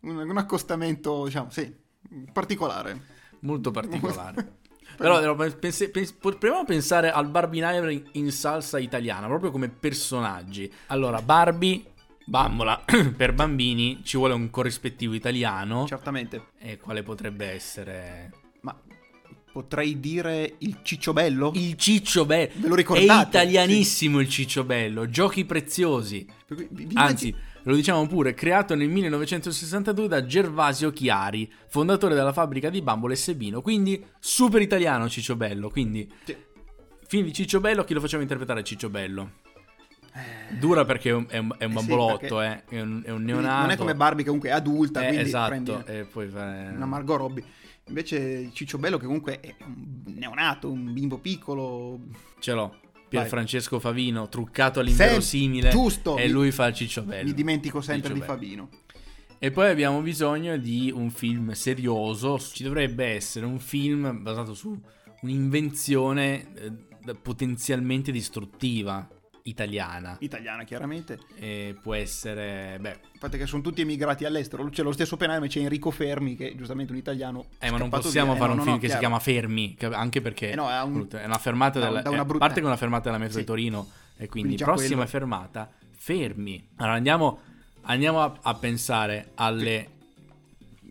un, 0.00 0.16
un 0.16 0.36
accostamento, 0.38 1.26
diciamo, 1.26 1.50
sì, 1.50 1.70
particolare. 2.32 2.98
Molto 3.40 3.70
particolare. 3.70 4.56
Però 4.98 5.20
però, 5.20 5.36
pense- 5.54 5.90
pens- 5.90 6.12
proviamo 6.12 6.58
a 6.58 6.64
pensare 6.64 7.10
al 7.10 7.28
Barbenheimer 7.28 7.90
in, 7.90 8.02
in 8.12 8.32
salsa 8.32 8.78
italiana, 8.78 9.26
proprio 9.28 9.50
come 9.50 9.68
personaggi. 9.68 10.70
Allora, 10.88 11.22
Barbie, 11.22 11.82
bambola, 12.24 12.82
per 13.16 13.32
bambini 13.32 14.00
ci 14.04 14.16
vuole 14.16 14.34
un 14.34 14.50
corrispettivo 14.50 15.14
italiano. 15.14 15.86
Certamente. 15.86 16.48
E 16.58 16.78
quale 16.78 17.02
potrebbe 17.04 17.46
essere? 17.46 18.32
Ma 18.62 18.76
potrei 19.52 20.00
dire 20.00 20.56
il 20.58 20.80
cicciobello? 20.82 21.52
Il 21.54 21.76
Ciccio 21.76 22.26
Bello. 22.26 22.52
Ve 22.56 22.68
lo 22.68 22.74
ricordate? 22.74 23.38
È 23.38 23.42
italianissimo 23.42 24.20
il 24.20 24.28
Ciccio 24.28 24.64
Bello. 24.64 25.08
Giochi 25.08 25.44
preziosi. 25.44 26.26
Vi- 26.48 26.68
vi 26.70 26.88
Anzi, 26.94 27.34
lo 27.68 27.74
diciamo 27.76 28.06
pure, 28.06 28.32
creato 28.34 28.74
nel 28.74 28.88
1962 28.88 30.08
da 30.08 30.24
Gervasio 30.24 30.90
Chiari, 30.90 31.50
fondatore 31.68 32.14
della 32.14 32.32
fabbrica 32.32 32.70
di 32.70 32.80
bambole 32.82 33.14
Sebino. 33.14 33.60
Quindi 33.60 34.02
super 34.18 34.62
italiano 34.62 35.08
Ciccio 35.08 35.36
Bello. 35.36 35.68
Quindi 35.68 36.10
Sì. 36.24 36.36
film 37.06 37.24
di 37.26 37.32
Ciccio 37.32 37.60
Bello, 37.60 37.84
chi 37.84 37.94
lo 37.94 38.00
facciamo 38.00 38.22
interpretare 38.22 38.62
Ciccio 38.64 38.88
Bello? 38.88 39.32
Dura 40.58 40.84
perché 40.84 41.10
è 41.10 41.12
un, 41.12 41.26
è 41.28 41.38
un- 41.38 41.54
è 41.58 41.64
un 41.64 41.70
Eh 41.72 41.78
sì, 41.80 41.86
bambolotto, 41.86 42.36
perché- 42.36 42.74
eh, 42.74 42.76
è, 42.78 42.80
un, 42.80 43.02
è 43.04 43.10
un 43.10 43.22
neonato. 43.22 43.60
Non 43.60 43.70
è 43.70 43.76
come 43.76 43.94
Barbie 43.94 44.18
che 44.22 44.24
comunque 44.26 44.48
è 44.48 44.52
adulta, 44.52 45.06
Eh, 45.06 45.16
esatto, 45.20 45.84
e 45.86 46.04
poi 46.10 46.28
fa- 46.28 46.70
una 46.74 46.86
Margot 46.86 47.18
Robbie. 47.18 47.44
Invece 47.88 48.50
Ciccio 48.52 48.78
Bello 48.78 48.96
che 48.98 49.04
comunque 49.06 49.40
è 49.40 49.54
un 49.64 50.02
neonato, 50.16 50.70
un 50.70 50.92
bimbo 50.92 51.18
piccolo. 51.18 52.00
Ce 52.40 52.52
l'ho. 52.52 52.74
Pierfrancesco 53.08 53.78
Favino, 53.78 54.28
truccato 54.28 54.80
all'inverosimile. 54.80 55.70
giusto, 55.70 56.16
E 56.16 56.28
lui 56.28 56.50
fa 56.50 56.66
il 56.66 56.74
cicciobello. 56.74 57.28
Mi 57.28 57.34
dimentico 57.34 57.80
sempre 57.80 58.12
di. 58.12 58.20
Fabino. 58.20 58.68
E 59.38 59.50
poi 59.50 59.70
abbiamo 59.70 60.00
bisogno 60.00 60.56
di 60.56 60.92
un 60.94 61.10
film 61.10 61.52
serioso. 61.52 62.38
Ci 62.38 62.62
dovrebbe 62.62 63.06
essere 63.06 63.46
un 63.46 63.58
film 63.60 64.22
basato 64.22 64.52
su 64.52 64.78
un'invenzione 65.22 66.46
eh, 66.54 67.14
potenzialmente 67.14 68.12
distruttiva 68.12 69.08
italiana. 69.44 70.16
Italiana, 70.20 70.64
chiaramente. 70.64 71.18
E 71.36 71.76
può 71.80 71.94
essere, 71.94 72.78
beh, 72.80 72.98
Infatti 73.18 73.36
che 73.38 73.46
sono 73.46 73.62
tutti 73.62 73.80
emigrati 73.80 74.24
all'estero. 74.24 74.68
C'è 74.68 74.82
lo 74.82 74.92
stesso 74.92 75.16
penale, 75.16 75.48
c'è 75.48 75.60
Enrico 75.60 75.90
Fermi, 75.90 76.36
che 76.36 76.50
è 76.50 76.54
giustamente 76.54 76.92
un 76.92 76.98
italiano. 76.98 77.46
Eh, 77.58 77.70
ma 77.70 77.78
non 77.78 77.88
possiamo 77.88 78.32
via. 78.34 78.40
fare 78.40 78.50
Eh, 78.50 78.52
un 78.52 78.58
no, 78.58 78.62
film 78.64 78.74
no, 78.76 78.80
che 78.80 78.86
si 78.88 78.96
chiaro. 78.96 79.00
chiama 79.00 79.18
Fermi, 79.18 79.74
che- 79.74 79.86
anche 79.86 80.20
perché 80.20 80.50
Eh 80.50 80.54
no, 80.54 80.70
è 80.70 80.80
un- 80.82 81.06
è 81.10 81.24
una 81.24 81.38
fermata 81.38 81.78
da- 81.80 81.86
della, 81.86 82.02
da 82.02 82.10
una 82.10 82.22
eh, 82.22 82.24
brutta- 82.24 82.46
parte 82.46 82.60
è 82.60 82.64
una 82.64 82.76
fermata 82.76 83.04
della 83.04 83.18
metro 83.18 83.34
Sì. 83.34 83.40
di 83.40 83.44
Torino 83.46 83.88
e 84.16 84.28
quindi, 84.28 84.54
Quindi 84.56 84.62
prossima 84.64 84.94
quello. 84.94 85.06
fermata 85.10 85.70
Fermi. 85.96 86.68
Allora 86.76 86.94
andiamo, 86.94 87.40
andiamo 87.82 88.22
a, 88.22 88.38
a 88.40 88.54
pensare 88.54 89.30
alle 89.34 89.88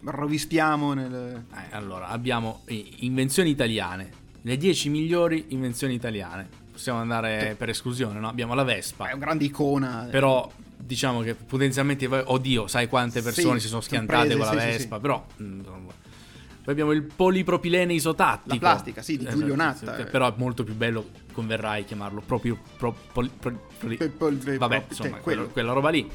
Rovistiamo 0.04 0.94
nel... 0.94 1.44
eh, 1.54 1.76
allora, 1.76 2.08
abbiamo 2.10 2.62
invenzioni 2.68 3.50
italiane, 3.50 4.10
le 4.42 4.56
10 4.58 4.90
migliori 4.90 5.46
invenzioni 5.50 5.96
italiane. 5.96 6.66
Possiamo 6.78 7.00
andare 7.00 7.56
per 7.58 7.70
esclusione, 7.70 8.20
no? 8.20 8.30
Abbiamo 8.30 8.54
la 8.54 8.64
Vespa. 8.64 9.08
È 9.10 9.14
una 9.14 9.26
grande 9.26 9.46
icona. 9.46 10.08
Però 10.12 10.48
diciamo 10.78 11.22
che 11.22 11.34
potenzialmente, 11.34 12.06
oddio, 12.06 12.68
sai 12.68 12.88
quante 12.88 13.24
persone 13.24 13.56
Sì, 13.56 13.62
si 13.62 13.68
sono 13.70 13.82
schiantate 13.82 14.28
prese, 14.28 14.38
con 14.38 14.56
la 14.56 14.62
sì, 14.62 14.68
Vespa, 14.68 15.00
però 15.00 15.26
mm. 15.42 15.62
Poi 15.62 16.74
abbiamo 16.76 16.92
il 16.92 17.02
polipropilene 17.02 17.94
isotattico. 17.94 18.54
La 18.54 18.60
plastica, 18.60 19.02
sì, 19.02 19.18
di 19.18 19.24
Esatto, 19.24 19.40
Giulio 19.40 19.56
Natta, 19.56 19.98
eh. 19.98 20.06
però 20.06 20.28
è 20.28 20.34
molto 20.38 20.64
più 20.64 20.76
bello, 20.76 21.10
converrai 21.32 21.84
chiamarlo 21.84 22.22
proprio 22.22 22.60
pro- 22.78 22.96
poli- 23.12 23.32
pro- 23.40 23.70
poli- 23.80 23.98
Pe- 23.98 24.10
pol- 24.10 24.36
pe- 24.36 24.58
Vabbè, 24.60 24.82
pro- 24.82 24.86
insomma, 24.90 25.18
quello. 25.18 25.48
quella 25.48 25.72
roba 25.72 25.90
lì. 25.90 26.08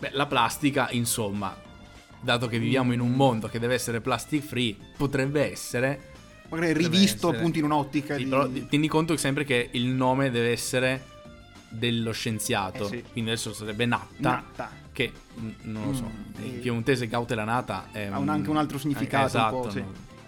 Beh, 0.00 0.10
la 0.14 0.26
plastica, 0.26 0.88
insomma, 0.90 1.56
dato 2.20 2.48
che 2.48 2.58
viviamo 2.58 2.92
in 2.92 2.98
un 2.98 3.12
mondo 3.12 3.46
che 3.46 3.60
deve 3.60 3.74
essere 3.74 4.00
plastic 4.00 4.42
free, 4.42 4.76
potrebbe 4.96 5.52
essere 5.52 6.11
Magari 6.58 6.72
rivisto 6.74 7.26
essere- 7.28 7.36
appunto 7.38 7.58
in 7.58 7.64
un'ottica 7.64 8.16
Sì, 8.16 8.24
di... 8.24 8.28
però 8.30 8.48
ti- 8.48 8.66
tieni 8.68 8.88
conto 8.88 9.16
sempre 9.16 9.44
che 9.44 9.68
il 9.72 9.86
nome 9.86 10.30
deve 10.30 10.50
essere 10.52 11.06
dello 11.68 12.12
scienziato. 12.12 12.84
Eh 12.84 12.88
sì. 12.88 13.04
Quindi 13.12 13.30
adesso 13.30 13.52
sarebbe 13.52 13.86
Natta. 13.86 14.14
Natta. 14.18 14.70
Che 14.92 15.12
mm, 15.40 15.48
non 15.62 15.86
lo 15.86 15.94
so. 15.94 16.04
Mm, 16.04 16.44
eh. 16.44 16.48
piemontese 16.58 17.08
cautela 17.08 17.44
nata 17.44 17.88
è 17.92 18.06
Ha 18.06 18.18
un- 18.18 18.28
anche 18.28 18.50
un 18.50 18.58
altro 18.58 18.78
significato, 18.78 19.24
eh, 19.24 19.26
esatto, 19.26 19.70
sì. 19.70 19.82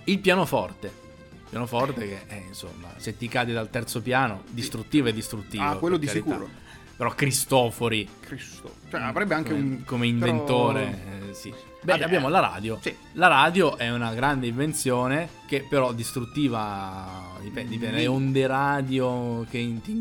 Il 0.04 0.19
pianoforte. 0.21 0.87
Il 0.87 1.50
pianoforte 1.50 2.09
che 2.09 2.26
è 2.26 2.43
insomma, 2.49 2.88
se 2.97 3.16
ti 3.16 3.28
cadi 3.28 3.52
dal 3.52 3.69
terzo 3.71 4.00
piano, 4.00 4.43
distruttivo 4.50 5.09
è 5.09 5.12
distruttivo. 5.12 5.62
Ah, 5.62 5.76
quello 5.76 5.97
di 5.99 6.07
carità. 6.07 6.31
sicuro. 6.31 6.49
Però 6.97 7.11
Cristofori 7.11 8.09
Cristo. 8.21 8.76
Cioè, 8.88 9.00
avrebbe 9.00 9.35
anche 9.35 9.50
come, 9.50 9.62
un... 9.62 9.83
come 9.85 10.07
però- 10.12 10.26
inventore, 10.31 11.02
eh, 11.31 11.35
sì. 11.35 11.52
Beh, 11.84 11.92
Vabbè, 11.92 12.04
abbiamo 12.04 12.28
la 12.30 12.40
radio. 12.40 12.78
sì. 12.80 12.96
La 13.12 13.26
radio 13.28 13.76
è 13.76 13.90
una 13.90 14.14
grande 14.14 14.46
invenzione 14.46 15.28
che 15.46 15.66
però 15.68 15.92
distruttiva 15.92 17.32
dipende, 17.40 17.70
dipende, 17.72 17.96
le 17.98 18.06
onde 18.06 18.46
radio 18.46 19.44
che 19.50 19.58
ti 19.82 19.92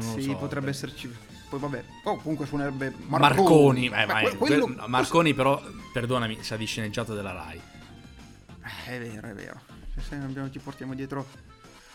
Sì, 0.18 0.22
so. 0.22 0.36
potrebbe 0.36 0.70
esserci... 0.70 1.14
Poi 1.48 1.60
vabbè, 1.60 1.84
oh, 2.04 2.16
comunque 2.16 2.46
suonerebbe 2.46 2.92
Marconi, 3.06 3.88
Marconi. 3.88 4.02
eh, 4.02 4.06
ma- 4.06 4.20
que- 4.20 4.36
quello- 4.36 4.66
que- 4.66 4.86
Marconi 4.88 5.34
però, 5.34 5.62
perdonami, 5.92 6.38
sa 6.42 6.56
di 6.56 6.64
sceneggiato 6.64 7.14
della 7.14 7.32
Rai. 7.32 7.60
Eh, 8.86 8.96
È 8.96 8.98
vero, 8.98 9.28
è 9.28 9.32
vero. 9.34 9.60
Se 10.00 10.14
abbiamo- 10.16 10.50
ci 10.50 10.58
portiamo 10.58 10.94
dietro... 10.94 11.26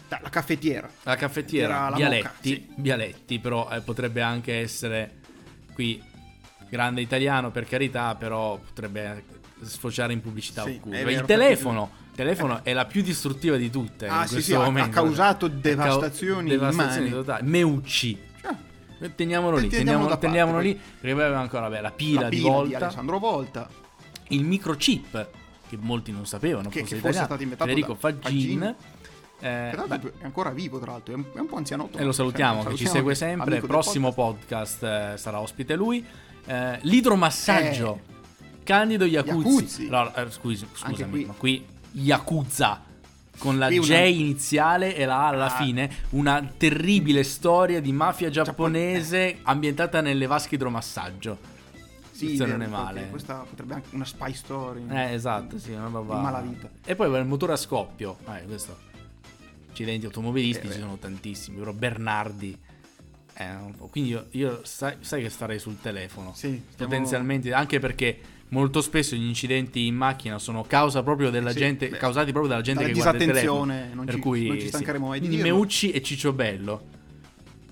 Dai, 0.08 0.20
la 0.22 0.30
caffettiera. 0.30 0.90
La 1.04 1.16
caffettiera, 1.16 1.74
Era 1.76 1.90
la 1.90 1.96
Bialetti, 1.96 2.50
sì. 2.50 2.74
Bialetti, 2.76 3.40
però 3.40 3.70
eh, 3.72 3.82
potrebbe 3.82 4.22
anche 4.22 4.60
essere 4.60 5.20
qui 5.74 6.02
grande 6.72 7.02
italiano 7.02 7.52
per 7.52 7.66
carità, 7.66 8.16
però 8.16 8.58
potrebbe 8.58 9.24
sfociare 9.64 10.14
in 10.14 10.22
pubblicità 10.22 10.64
Sì, 10.64 10.78
occulta. 10.80 10.98
Il 10.98 11.22
telefono, 11.26 11.92
il 12.10 12.16
telefono 12.16 12.64
è 12.64 12.72
la 12.74 12.86
più 12.86 13.04
distruttiva 13.04 13.58
di 13.58 13.70
tutte 13.70 14.08
Ah, 14.08 14.22
in 14.22 14.28
sì, 14.28 14.34
questo 14.36 14.72
sì, 14.72 14.80
ha- 14.80 14.90
causato 14.90 15.48
devastazioni 15.50 16.50
devastazioni 16.50 17.08
immani. 17.08 17.24
totali. 17.24 17.48
Meucci. 17.48 18.30
Cioè, 18.42 19.16
Teniamolo 19.16 19.58
lì, 19.58 19.68
Teniamolo 19.68 20.16
teniamolo, 20.18 20.58
parte, 20.58 20.68
lì, 20.70 20.76
perché 20.76 21.16
poi 21.16 21.24
aveva 21.26 21.40
ancora 21.40 21.68
vabbè, 21.68 21.82
la 21.82 21.92
pila, 21.92 22.22
la 22.22 22.30
di 22.30 22.36
pila 22.38 22.50
di, 22.50 22.56
volta, 22.56 22.78
Alessandro 22.86 23.18
Volta. 23.20 23.70
il 24.30 24.44
microchip, 24.46 25.28
che 25.68 25.78
molti 25.80 26.12
non 26.12 26.26
sapevano 26.28 26.70
Che- 26.70 26.84
che 26.84 26.96
fosse 26.98 27.14
stato 27.14 27.42
inventato 27.42 27.68
Federico 27.70 27.94
da 27.94 28.00
Faggin. 28.00 28.60
Faggin. 28.60 28.76
Eh, 29.44 29.76
beh, 29.88 30.00
è 30.20 30.24
ancora 30.26 30.52
vivo, 30.52 30.78
tra 30.80 30.92
l'altro, 30.92 31.14
è 31.16 31.18
un, 31.18 31.26
è 31.34 31.40
un 31.40 31.48
po' 31.48 31.56
anzianotto. 31.58 31.98
e 31.98 32.04
lo 32.04 32.12
salutiamo, 32.12 32.64
che 32.64 32.76
ci 32.76 32.86
segue 32.88 33.16
sempre. 33.16 33.50
del 33.50 33.62
Prossimo 33.66 34.14
podcast, 34.14 34.84
eh, 34.84 35.14
sarà 35.18 35.40
ospite 35.40 35.76
lui. 35.76 36.06
Eh, 36.46 36.80
l'idromassaggio. 36.84 38.00
Candido 38.64 39.06
Iacuzzi. 39.06 39.88
Allora, 39.88 40.14
eh, 40.16 40.32
scusi, 40.32 40.68
scusami, 40.74 41.10
qui. 41.10 41.26
ma 41.26 41.34
qui 41.34 41.66
Yakuza. 41.94 42.90
Con 43.38 43.58
la 43.58 43.68
Qui 43.68 43.80
J 43.80 43.90
una- 43.90 43.98
iniziale 44.06 44.96
e 44.96 45.06
la 45.06 45.24
A 45.24 45.28
alla 45.30 45.46
Ah. 45.46 45.64
fine, 45.64 45.90
una 46.12 46.48
terribile 46.58 47.24
storia 47.24 47.82
di 47.82 47.92
mafia 47.92 48.30
giapponese 48.30 49.40
ambientata 49.44 50.00
nelle 50.02 50.28
vasche 50.28 50.56
idromassaggio. 50.56 51.50
Sì, 52.12 52.36
vero, 52.38 52.52
non 52.52 52.62
è 52.62 52.68
male. 52.68 53.10
Questa 53.10 53.44
potrebbe 53.50 53.74
anche 53.74 53.88
una 53.96 54.06
spy 54.06 54.34
story. 54.34 54.84
Eh, 54.90 55.14
esatto, 55.14 55.58
sì, 55.58 55.72
una 55.72 55.88
roba. 55.88 56.18
Malavita. 56.20 56.70
E 56.86 56.96
poi 56.96 57.18
il 57.20 57.26
motore 57.26 57.54
a 57.54 57.56
scoppio. 57.56 58.18
Eh, 58.32 58.44
questo. 58.46 58.78
Incidenti 59.70 60.06
automobilistici 60.06 60.76
Eh, 60.76 60.80
sono 60.80 60.98
tantissimi, 60.98 61.58
però 61.58 61.72
Bernardi. 61.74 62.56
Po'. 63.78 63.88
Quindi 63.88 64.10
io, 64.12 64.28
io 64.32 64.60
sai, 64.64 64.96
sai 65.00 65.22
che 65.24 65.30
starei 65.30 65.60
sul 65.60 65.80
telefono. 65.82 66.32
Sì, 66.36 66.62
stiamo- 66.72 66.92
Potenzialmente, 66.92 67.54
anche 67.54 67.80
perché 67.80 68.20
molto 68.50 68.82
spesso 68.82 69.16
gli 69.16 69.26
incidenti 69.26 69.86
in 69.86 69.96
macchina 69.96 70.38
sono 70.38 70.64
causa 70.64 71.02
proprio 71.04 71.30
della 71.30 71.52
Sì, 71.52 71.60
gente, 71.60 71.90
beh, 71.90 71.98
causati 71.98 72.32
proprio 72.32 72.52
dalla 72.52 72.62
gente 72.64 72.84
che 72.86 72.92
guarda 72.94 73.24
il 73.24 73.32
telefono. 73.32 73.74
non 73.94 74.06
per 74.06 74.16
ci- 74.16 74.20
cui 74.22 74.48
non 74.48 74.60
ci 74.60 74.68
stancheremo 74.68 75.08
mai 75.08 75.20
di 75.20 75.28
quindi 75.28 75.44
dirlo. 75.44 75.58
Meucci 75.60 75.92
e 75.92 76.02
Cicciobello. 76.02 76.82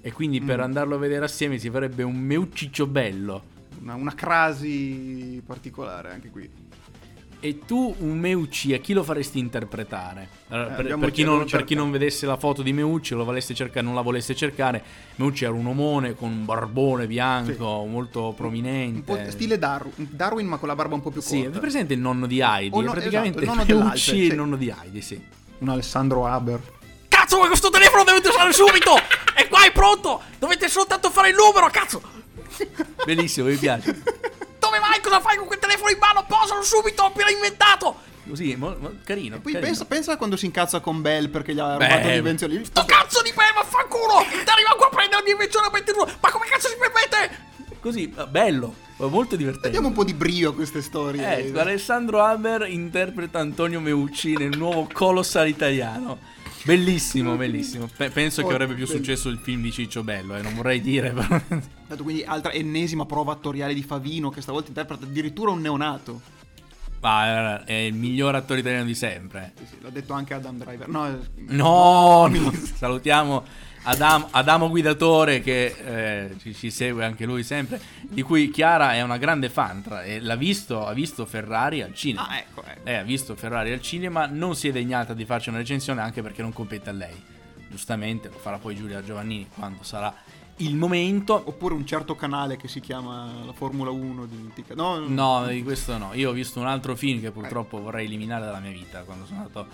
E 0.02 0.12
quindi 0.14 0.40
per 0.42 0.60
Mm. 0.60 0.64
andarlo 0.64 0.96
a 0.96 0.98
vedere 0.98 1.26
assieme 1.26 1.58
si 1.58 1.70
farebbe 1.70 2.04
un 2.04 2.16
Meucicciobello. 2.16 3.44
Una, 3.82 3.96
una 3.96 4.16
crasi 4.16 5.42
particolare 5.46 6.12
anche 6.12 6.30
qui. 6.30 6.50
E 7.42 7.60
tu 7.66 7.96
un 8.00 8.18
Meucci 8.20 8.74
a 8.74 8.80
chi 8.80 8.92
lo 8.92 9.02
faresti 9.02 9.40
interpretare? 9.40 10.28
Allora, 10.50 10.68
Eh, 10.68 10.72
per, 10.72 10.80
abbiamo 10.82 11.02
per 11.04 11.12
chi 11.12 11.24
non, 11.24 11.46
per 11.50 11.64
chi 11.64 11.74
non 11.74 11.90
vedesse 11.90 12.26
la 12.26 12.36
foto 12.36 12.62
di 12.62 12.74
Meucci, 12.74 13.14
lo 13.14 13.24
volesse 13.24 13.54
cercare, 13.54 13.82
non 13.86 13.96
la 13.96 14.02
volesse 14.02 14.36
cercare, 14.36 14.84
Meucci 15.16 15.46
era 15.46 15.54
un 15.54 15.66
omone 15.66 16.16
con 16.16 16.30
un 16.30 16.44
barbone 16.44 17.08
bianco, 17.08 17.86
molto 17.86 18.28
Un 18.28 18.36
prominente. 18.36 19.02
po' 19.24 19.32
stile 19.32 19.58
Darwin, 19.58 19.94
Darwin, 20.12 20.48
ma 20.48 20.58
con 20.58 20.68
la 20.68 20.76
barba 20.76 20.96
un 20.96 21.02
po' 21.02 21.12
più 21.12 21.22
Sì, 21.22 21.44
corta. 21.44 21.58
è 21.58 21.62
presente 21.62 21.94
il 21.94 22.00
nonno 22.02 22.28
di 22.28 22.42
Heidi? 22.42 22.76
O 22.76 22.82
no- 22.82 22.92
praticamente 22.92 23.42
esatto, 23.42 23.62
il 23.62 23.68
nonno 23.68 23.84
Meucci 23.86 24.10
e 24.12 24.14
sì. 24.14 24.20
il 24.28 24.36
nonno 24.36 24.56
di 24.58 24.74
Heidi, 24.78 25.02
sì. 25.02 25.22
Un 25.60 25.70
Alessandro 25.70 26.26
Haber. 26.26 26.60
Cazzo, 27.08 27.40
ma 27.40 27.48
questo 27.48 27.70
telefono 27.70 28.04
dovete 28.04 28.28
usare 28.28 28.52
subito! 28.52 28.96
E 29.38 29.48
qua 29.48 29.64
è 29.66 29.72
pronto! 29.72 30.22
Dovete 30.40 30.68
soltanto 30.68 31.10
fare 31.10 31.30
il 31.30 31.36
numero, 31.36 31.70
cazzo! 31.72 32.02
Bellissimo, 33.06 33.48
mi 33.48 33.56
piace. 33.56 33.94
Dove 34.60 34.80
vai? 34.80 35.00
Cosa 35.02 35.22
fai 35.22 35.38
con 35.38 35.48
quel 35.48 35.59
telefono 35.80 35.90
in 35.90 35.98
mano? 36.00 36.26
Posalo 36.28 36.62
subito, 36.62 37.04
ho 37.04 37.08
appena 37.08 37.30
inventato! 37.30 38.08
Così, 38.28 38.56
mo- 38.56 38.76
mo- 38.80 38.94
carino. 39.04 39.40
Poi 39.40 39.54
carino. 39.54 39.72
pensa, 39.72 39.86
pensa 39.86 40.18
quando 40.18 40.36
si 40.36 40.46
incazza 40.46 40.82
con 40.82 41.02
Bell 41.02 41.30
perché 41.30 41.54
gli 41.54 41.60
ha 41.60 41.78
Beh, 41.78 41.88
rubato 41.88 42.08
l'invenzione. 42.10 42.64
Sto 42.64 42.86
cazzo 42.86 43.22
di 43.24 43.34
me, 43.36 43.46
vaffanculo! 43.56 44.20
Ti 44.30 44.50
arriva 44.50 44.76
qua 44.78 44.86
a 44.88 44.90
prendere 44.90 45.18
la 45.18 45.24
mia 45.24 45.32
invenzione 45.34 45.68
a 45.68 45.70
mettere 45.72 45.98
giù! 45.98 46.06
Ma 46.20 46.30
come 46.30 46.46
cazzo 46.46 46.68
si 46.68 46.76
permette? 46.78 47.48
Così, 47.80 48.14
eh, 48.16 48.28
bello, 48.28 48.76
molto 48.98 49.36
divertente. 49.38 49.70
Diamo 49.70 49.88
un 49.88 49.94
po' 49.94 50.04
di 50.04 50.14
brio 50.14 50.50
a 50.50 50.54
queste 50.54 50.82
storie. 50.82 51.38
Ecco, 51.48 51.60
Alessandro 51.60 52.22
Haber 52.22 52.68
interpreta 52.68 53.40
Antonio 53.40 53.80
Meucci 53.80 54.36
nel 54.36 54.58
nuovo 54.58 54.88
Colossal 54.92 55.48
italiano. 55.48 56.20
Bellissimo, 56.64 57.36
bellissimo. 57.36 57.88
Pe- 57.96 58.10
penso 58.10 58.42
che 58.42 58.48
Oh, 58.48 58.52
avrebbe 58.52 58.74
più 58.76 58.86
bello. 58.86 58.98
successo 58.98 59.30
il 59.30 59.40
film 59.40 59.62
di 59.62 59.72
Ciccio 59.72 60.04
Bello, 60.04 60.36
eh, 60.36 60.42
non 60.42 60.54
vorrei 60.56 60.82
dire, 60.82 61.12
però. 61.12 61.42
Dato 61.88 62.04
quindi 62.04 62.24
altra 62.24 62.52
ennesima 62.52 63.06
prova 63.06 63.32
attoriale 63.34 63.74
di 63.74 63.82
Favino 63.84 64.30
che 64.30 64.42
stavolta 64.42 64.68
interpreta 64.68 65.06
addirittura 65.06 65.52
un 65.52 65.62
neonato. 65.62 66.22
Ma 67.02 67.62
eh, 67.62 67.64
è 67.64 67.74
il 67.74 67.94
miglior 67.94 68.36
attore 68.36 68.60
italiano 68.60 68.84
di 68.86 68.94
sempre. 68.96 69.54
Sì, 69.58 69.66
sì, 69.70 69.76
l'ha 69.82 69.90
detto 69.90 70.12
anche 70.14 70.34
Adam 70.34 70.58
Driver. 70.58 70.88
No, 70.90 71.08
eh, 71.08 71.18
No, 71.48 72.28
no. 72.28 72.54
salutiamo 72.76 73.44
Adam- 73.90 74.28
Adamo 74.32 74.70
Guidatore 74.70 75.42
che 75.42 75.66
eh, 75.66 76.36
ci, 76.40 76.54
ci 76.54 76.70
segue 76.70 77.04
anche 77.04 77.26
lui 77.26 77.44
sempre, 77.44 77.82
di 78.02 78.22
cui 78.22 78.52
Chiara 78.52 78.94
è 78.94 79.02
una 79.02 79.18
grande 79.18 79.50
fan 79.50 79.82
tra- 79.82 80.04
e 80.04 80.20
l'ha 80.20 80.36
visto, 80.36 80.86
ha 80.86 80.94
visto 80.94 81.26
Ferrari 81.26 81.82
al 81.82 81.94
cinema. 81.96 82.28
Ah, 82.28 82.38
ecco, 82.38 82.64
ecco. 82.64 82.82
Lei 82.84 82.98
ha 82.98 83.04
visto 83.04 83.36
Ferrari 83.36 83.72
al 83.72 83.82
cinema, 83.82 84.28
non 84.28 84.56
si 84.56 84.68
è 84.68 84.72
degnata 84.72 85.14
di 85.14 85.26
farci 85.26 85.50
una 85.50 85.58
recensione 85.58 86.02
anche 86.02 86.22
perché 86.22 86.42
non 86.44 86.54
compete 86.54 86.90
a 86.90 86.94
lei. 86.94 87.16
Giustamente 87.70 88.30
lo 88.30 88.38
farà 88.38 88.58
poi 88.58 88.76
Giulia 88.76 89.04
Giovannini 89.04 89.48
quando 89.54 89.84
sarà 89.84 90.14
il 90.58 90.76
momento... 90.76 91.42
Oppure 91.46 91.74
un 91.74 91.86
certo 91.86 92.16
canale 92.16 92.58
che 92.58 92.68
si 92.68 92.80
chiama 92.80 93.30
la 93.46 93.54
Formula 93.54 93.90
1 93.92 94.26
di 94.26 94.52
Tica. 94.54 94.74
No, 94.76 95.00
No, 95.00 95.48
di 95.48 95.64
questo 95.64 95.98
no. 95.98 96.14
Io 96.14 96.30
ho 96.30 96.34
visto 96.34 96.60
un 96.60 96.68
altro 96.68 96.96
film 96.96 97.22
che 97.22 97.32
purtroppo 97.32 97.80
vorrei 97.80 98.06
eliminare 98.06 98.46
dalla 98.46 98.60
mia 98.60 98.72
vita 98.72 99.02
quando 99.02 99.26
sono 99.26 99.40
andato 99.40 99.68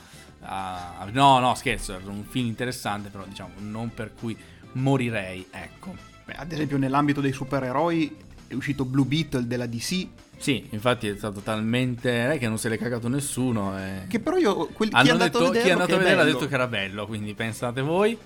a- 0.48 1.08
No, 1.12 1.40
no, 1.40 1.56
scherzo, 1.56 1.94
era 1.94 2.10
un 2.10 2.24
film 2.24 2.48
interessante, 2.48 3.10
però 3.10 3.24
diciamo 3.28 3.52
non 3.60 3.94
per 3.94 4.12
cui 4.20 4.38
morirei, 4.74 5.46
ecco. 5.52 5.96
Beh, 6.26 6.34
ad 6.34 6.52
esempio 6.52 6.78
nell'ambito 6.78 7.22
dei 7.22 7.32
supereroi 7.34 8.16
è 8.48 8.54
uscito 8.54 8.86
Blue 8.86 9.06
Beetle 9.06 9.48
della 9.48 9.66
DC, 9.66 10.08
Sì, 10.38 10.68
infatti 10.72 11.08
è 11.08 11.16
stato 11.16 11.40
talmente... 11.40 12.32
È 12.34 12.38
che 12.38 12.48
non 12.50 12.58
se 12.58 12.68
l'è 12.70 12.78
cagato 12.78 13.08
nessuno. 13.08 13.78
e- 13.80 14.06
che 14.08 14.20
però 14.20 14.36
io... 14.38 14.68
Quelli, 14.68 14.92
chi 14.92 14.98
è 14.98 15.00
Hanno 15.00 15.12
andato 15.12 15.40
detto, 15.40 15.52
a 15.58 15.62
chi 15.62 15.68
è 15.70 15.72
andato 15.72 15.94
a 15.94 15.96
è 15.96 15.98
vedere 16.00 16.22
ha 16.22 16.24
detto 16.26 16.48
che 16.48 16.54
era 16.54 16.68
bello, 16.68 17.06
quindi 17.08 17.34
pensate 17.34 17.82
voi. 17.82 18.18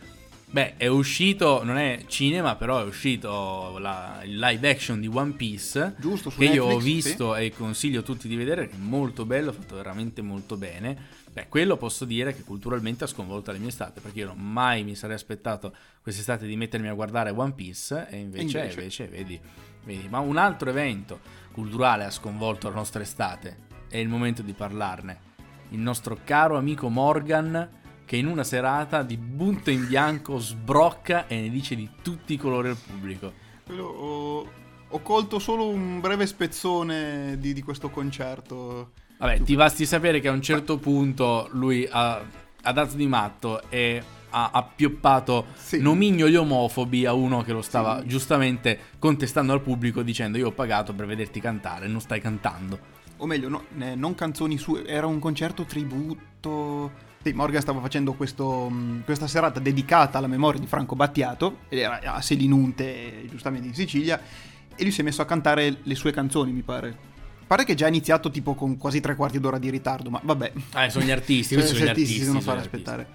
Beh, 0.52 0.78
è 0.78 0.88
uscito, 0.88 1.64
non 1.64 1.78
è 1.78 2.06
cinema, 2.08 2.56
però 2.56 2.82
è 2.82 2.86
uscito 2.86 3.78
la- 3.78 4.22
il 4.24 4.40
live 4.40 4.68
action 4.72 5.00
di 5.00 5.08
One 5.08 5.34
Piece. 5.34 5.94
Giusto, 6.00 6.32
su 6.32 6.40
Che 6.40 6.46
io 6.46 6.66
ho 6.66 6.70
Netflix, 6.70 6.94
visto 7.06 7.36
e 7.36 7.52
consiglio 7.56 8.00
a 8.00 8.04
tutti 8.04 8.28
di 8.28 8.36
vedere, 8.36 8.64
è 8.72 8.76
molto 8.78 9.26
bello, 9.26 9.52
fatto 9.52 9.76
veramente 9.76 10.24
molto 10.24 10.58
bene. 10.58 10.98
Beh, 11.39 11.48
quello 11.48 11.77
posso 11.77 12.03
dire 12.03 12.36
che 12.36 12.43
culturalmente 12.43 13.05
ha 13.05 13.08
sconvolto 13.08 13.53
le 13.53 13.60
mie 13.60 13.69
estate, 13.69 14.01
perché 14.01 14.19
io 14.19 14.25
non 14.27 14.39
mai 14.39 14.84
mi 14.84 14.93
sarei 14.93 15.15
aspettato 15.15 15.74
quest'estate 16.01 16.46
di 16.46 16.58
mettermi 16.58 16.89
a 16.89 16.93
guardare 16.93 17.29
One 17.29 17.53
Piece, 17.53 18.08
e 18.10 18.17
invece, 18.17 18.58
invece. 18.58 18.77
invece, 18.77 19.08
vedi, 19.08 19.39
vedi. 19.86 20.10
Ma 20.10 20.19
un 20.19 20.36
altro 20.36 20.69
evento 20.69 21.22
culturale 21.53 22.03
ha 22.03 22.12
sconvolto 22.12 22.67
la 22.67 22.75
nostra 22.75 23.01
estate, 23.01 23.55
è 23.88 23.96
il 23.96 24.10
momento 24.10 24.41
di 24.41 24.51
parlarne. 24.51 25.27
Il 25.69 25.79
nostro 25.79 26.19
caro 26.25 26.58
amico 26.58 26.89
Morgan, 26.89 27.69
che 28.03 28.17
in 28.17 28.27
una 28.27 28.43
serata 28.43 29.01
di 29.01 29.17
punto 29.17 29.69
in 29.69 29.88
bianco 29.88 30.39
sbrocca 30.39 31.27
e 31.27 31.39
ne 31.39 31.50
dice 31.50 31.75
di 31.75 31.89
tutti 32.01 32.34
i 32.34 32.38
colori 32.38 32.67
al 32.67 32.77
pubblico. 32.77 33.31
Ho, 33.77 34.50
ho 34.89 35.00
colto 35.01 35.39
solo 35.39 35.69
un 35.69 36.01
breve 36.01 36.25
spezzone 36.25 37.38
di, 37.39 37.53
di 37.53 37.62
questo 37.62 37.89
concerto. 37.89 38.91
Vabbè, 39.22 39.42
ti 39.42 39.54
basti 39.56 39.86
sapere 39.86 40.22
che 40.22 40.30
a 40.30 40.32
un 40.32 40.42
certo 40.42 40.78
punto 40.78 41.50
lui 41.52 41.86
ha, 41.92 42.22
ha 42.64 42.72
dato 42.72 42.96
di 42.96 43.06
matto 43.06 43.62
e 43.70 44.02
ha 44.30 44.52
appioppato 44.54 45.48
Sì. 45.56 45.82
nomignoli 45.82 46.38
omofobi 46.38 47.06
a 47.06 47.12
uno 47.12 47.42
che 47.42 47.52
lo 47.52 47.62
stava 47.62 48.00
Sì. 48.00 48.08
giustamente 48.08 48.80
contestando 48.98 49.52
al 49.52 49.60
pubblico 49.60 50.04
dicendo 50.04 50.38
io 50.38 50.48
ho 50.48 50.52
pagato 50.54 50.94
per 50.94 51.06
vederti 51.06 51.42
cantare, 51.42 51.88
non 51.88 52.00
stai 52.00 52.22
cantando. 52.22 52.80
O 53.18 53.26
meglio, 53.26 53.50
no, 53.50 53.64
non 53.96 54.16
canzoni 54.16 54.58
sue, 54.58 54.86
era 54.86 55.06
un 55.06 55.20
concerto 55.20 55.66
tributo. 55.66 56.90
Sì, 57.22 57.34
Morgan 57.34 57.60
stava 57.60 57.82
facendo 57.82 58.14
questo, 58.14 58.70
mh, 58.70 59.04
questa 59.04 59.28
serata 59.28 59.60
dedicata 59.60 60.18
alla 60.20 60.28
memoria 60.28 60.62
di 60.62 60.68
Franco 60.68 60.96
Battiato, 60.96 61.58
ed 61.68 61.80
era 61.80 62.00
a 62.00 62.22
Selinunte, 62.22 63.26
giustamente 63.30 63.68
in 63.68 63.74
Sicilia, 63.74 64.18
e 64.74 64.82
lui 64.84 64.92
si 64.94 65.02
è 65.02 65.04
messo 65.04 65.22
a 65.22 65.26
cantare 65.26 65.80
le 65.84 65.96
sue 65.96 66.14
canzoni, 66.14 66.54
mi 66.54 66.62
pare. 66.62 67.18
Pare 67.50 67.63
che 67.63 67.72
è 67.72 67.75
già 67.75 67.88
iniziato 67.88 68.29
tipo 68.29 68.53
con 68.53 68.77
quasi 68.77 69.00
tre 69.00 69.15
quarti 69.15 69.39
d'ora 69.39 69.58
di 69.58 69.72
ritardo, 69.72 70.12
ma 70.12 70.20
vabbè. 70.24 70.51
Ah, 70.74 70.88
sono 70.88 71.03
gli 71.03 71.10
artisti, 71.10 71.56
questi 71.56 71.74
sono 71.74 71.86
gli 71.86 71.89
artisti 71.89 72.13
si 72.13 72.20
devono 72.20 72.41
fare 72.41 72.60
aspettare. 72.60 73.08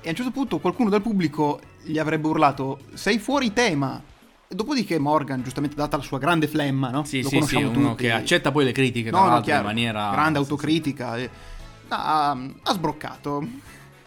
E 0.00 0.06
a 0.06 0.10
un 0.10 0.16
certo 0.16 0.30
punto 0.30 0.58
qualcuno 0.58 0.88
dal 0.88 1.02
pubblico 1.02 1.60
gli 1.82 1.98
avrebbe 1.98 2.28
urlato: 2.28 2.78
Sei 2.94 3.18
fuori 3.18 3.52
tema. 3.52 4.02
E 4.48 4.54
Dopodiché 4.54 4.98
Morgan, 4.98 5.42
giustamente 5.42 5.76
data 5.76 5.98
la 5.98 6.02
sua 6.02 6.16
grande 6.18 6.48
flemma, 6.48 6.88
no? 6.88 7.04
Sì, 7.04 7.20
Lo 7.20 7.28
sì, 7.28 7.42
sì, 7.42 7.54
conosciamo 7.56 7.78
uno 7.78 7.90
tutti. 7.90 8.04
che 8.04 8.12
accetta 8.12 8.50
poi 8.50 8.64
le 8.64 8.72
critiche 8.72 9.10
No, 9.10 9.18
no, 9.18 9.24
l'altro 9.26 9.42
chiaro. 9.42 9.60
in 9.60 9.66
maniera... 9.66 10.10
Grande 10.12 10.38
sì, 10.38 10.44
sì. 10.46 10.50
autocritica. 10.50 11.16
e- 11.18 11.30
ha, 11.88 12.30
ha 12.30 12.72
sbroccato. 12.72 13.46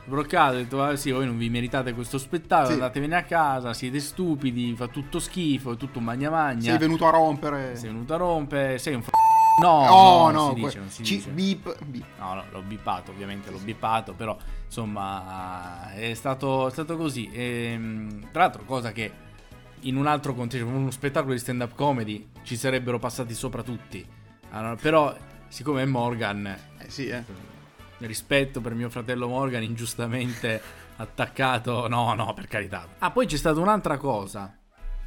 Broccato, 0.05 0.53
ha 0.53 0.57
detto, 0.57 0.81
ah, 0.83 0.95
sì, 0.95 1.11
voi 1.11 1.27
non 1.27 1.37
vi 1.37 1.49
meritate 1.51 1.93
questo 1.93 2.17
spettacolo, 2.17 2.69
Sì. 2.69 2.73
andatevene 2.73 3.15
a 3.15 3.23
casa, 3.23 3.73
siete 3.75 3.99
stupidi, 3.99 4.73
fa 4.75 4.87
tutto 4.87 5.19
schifo, 5.19 5.73
è 5.73 5.77
tutto 5.77 5.99
magna 5.99 6.31
magna. 6.31 6.61
Sei 6.71 6.79
venuto 6.79 7.05
a 7.05 7.11
rompere. 7.11 7.75
Sei 7.75 7.89
venuto 7.89 8.15
a 8.15 8.17
rompere, 8.17 8.79
sei 8.79 8.95
un 8.95 9.03
f***o. 9.03 9.20
No, 9.61 9.87
Oh, 9.89 10.31
no, 10.31 10.47
no, 10.47 10.53
que- 10.53 10.61
dice, 10.63 10.79
non 10.79 10.89
si 10.89 11.03
ci- 11.03 11.23
beep, 11.29 11.83
beep. 11.85 12.05
No, 12.19 12.33
no, 12.35 12.43
l'ho 12.51 12.61
bippato, 12.61 13.11
ovviamente 13.11 13.49
l'ho 13.51 13.59
bippato, 13.59 14.13
però 14.13 14.35
insomma 14.65 15.91
è 15.93 16.13
stato, 16.13 16.67
è 16.67 16.71
stato 16.71 16.97
così. 16.97 17.29
Ehm, 17.31 18.29
tra 18.31 18.43
l'altro, 18.43 18.63
cosa 18.65 18.91
che 18.91 19.11
in 19.81 19.95
un 19.97 20.07
altro 20.07 20.33
contesto, 20.33 20.65
in 20.65 20.73
uno 20.73 20.91
spettacolo 20.91 21.33
di 21.33 21.39
stand-up 21.39 21.75
comedy, 21.75 22.29
ci 22.43 22.55
sarebbero 22.55 22.99
passati 22.99 23.33
sopra 23.33 23.63
tutti. 23.63 24.05
Allora, 24.51 24.75
però, 24.75 25.15
siccome 25.47 25.81
è 25.83 25.85
Morgan, 25.85 26.45
Eh 26.77 26.89
sì, 26.89 27.07
eh. 27.07 27.23
rispetto 27.99 28.61
per 28.61 28.73
mio 28.73 28.89
fratello 28.89 29.27
Morgan, 29.27 29.63
ingiustamente 29.63 30.61
attaccato, 30.97 31.87
no, 31.87 32.13
no, 32.13 32.33
per 32.33 32.47
carità. 32.47 32.87
Ah, 32.99 33.11
poi 33.11 33.25
c'è 33.25 33.37
stata 33.37 33.59
un'altra 33.59 33.97
cosa. 33.97 34.55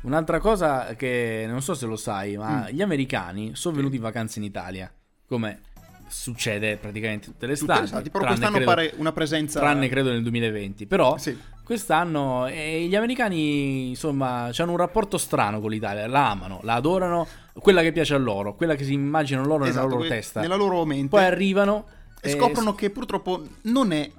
Un'altra 0.05 0.39
cosa 0.39 0.95
che 0.97 1.45
non 1.49 1.63
so 1.63 1.75
se 1.75 1.87
lo 1.87 1.97
sai, 1.97 2.37
ma 2.37 2.63
Mm. 2.71 2.75
gli 2.75 2.83
americani 2.83 3.51
sono 3.55 3.77
venuti 3.77 3.97
in 3.97 4.03
vacanza 4.03 4.39
in 4.39 4.45
Italia, 4.45 4.91
come 5.27 5.61
succede 6.09 6.77
praticamente 6.77 7.27
tutte 7.27 7.47
le 7.47 7.57
Tutte 7.57 7.73
estati, 7.83 8.11
però 8.11 8.27
quest'anno 8.27 8.57
credo- 8.57 8.71
pare 8.71 8.93
una 8.97 9.13
presenza. 9.13 9.59
Tranne 9.61 9.89
credo 9.89 10.11
nel 10.11 10.23
2020, 10.23 10.87
però 10.87 11.17
Sì. 11.17 11.37
quest'anno 11.65 12.47
eh, 12.47 12.85
gli 12.87 12.95
americani 12.95 13.89
insomma 13.89 14.51
hanno 14.55 14.71
un 14.71 14.77
rapporto 14.77 15.17
strano 15.17 15.61
con 15.61 15.71
l'Italia, 15.71 16.07
la 16.07 16.31
amano, 16.31 16.61
la 16.63 16.75
adorano, 16.75 17.27
quella 17.55 17.81
che 17.81 17.91
piace 17.93 18.15
a 18.15 18.19
loro, 18.19 18.55
quella 18.55 18.75
che 18.75 18.85
si 18.85 18.93
immaginano 18.93 19.47
loro 19.47 19.65
Esatto, 19.65 19.77
nella 19.87 19.89
loro 19.95 20.07
que- 20.07 20.09
testa. 20.17 20.41
Nella 20.43 20.57
loro 20.57 20.85
mente. 20.85 21.09
Poi 21.09 21.25
arrivano 21.25 21.87
e 22.21 22.31
scoprono 22.31 22.75
che 22.75 22.91
purtroppo 22.91 23.43
non 23.63 23.93
è 23.93 24.11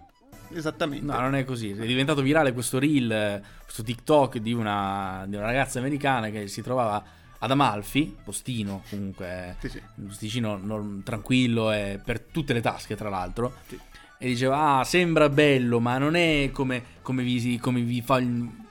esattamente. 0.53 1.05
No, 1.05 1.19
non 1.19 1.35
è 1.35 1.43
così. 1.43 1.71
È 1.71 1.85
diventato 1.85 2.21
virale 2.21 2.53
questo 2.53 2.79
reel, 2.79 3.41
questo 3.63 3.83
TikTok 3.83 4.37
di 4.37 4.53
una, 4.53 5.25
di 5.27 5.35
una 5.35 5.45
ragazza 5.45 5.79
americana 5.79 6.29
che 6.29 6.47
si 6.47 6.61
trovava 6.61 7.03
ad 7.37 7.51
Amalfi, 7.51 8.15
postino 8.23 8.83
comunque, 8.89 9.55
Sì, 9.59 9.69
sì. 9.69 9.81
un 9.95 10.07
posticino 10.07 10.57
non- 10.61 11.01
tranquillo 11.03 11.71
e 11.71 11.99
per 12.03 12.19
tutte 12.21 12.53
le 12.53 12.61
tasche 12.61 12.95
tra 12.95 13.09
l'altro. 13.09 13.53
Sì. 13.67 13.79
E 14.17 14.27
diceva, 14.27 14.79
ah, 14.79 14.83
sembra 14.83 15.29
bello, 15.29 15.79
ma 15.79 15.97
non 15.97 16.15
è 16.15 16.49
come, 16.51 16.83
come 17.01 17.23
vi, 17.23 17.57
come 17.59 17.81
vi 17.81 18.01
fa... 18.01 18.19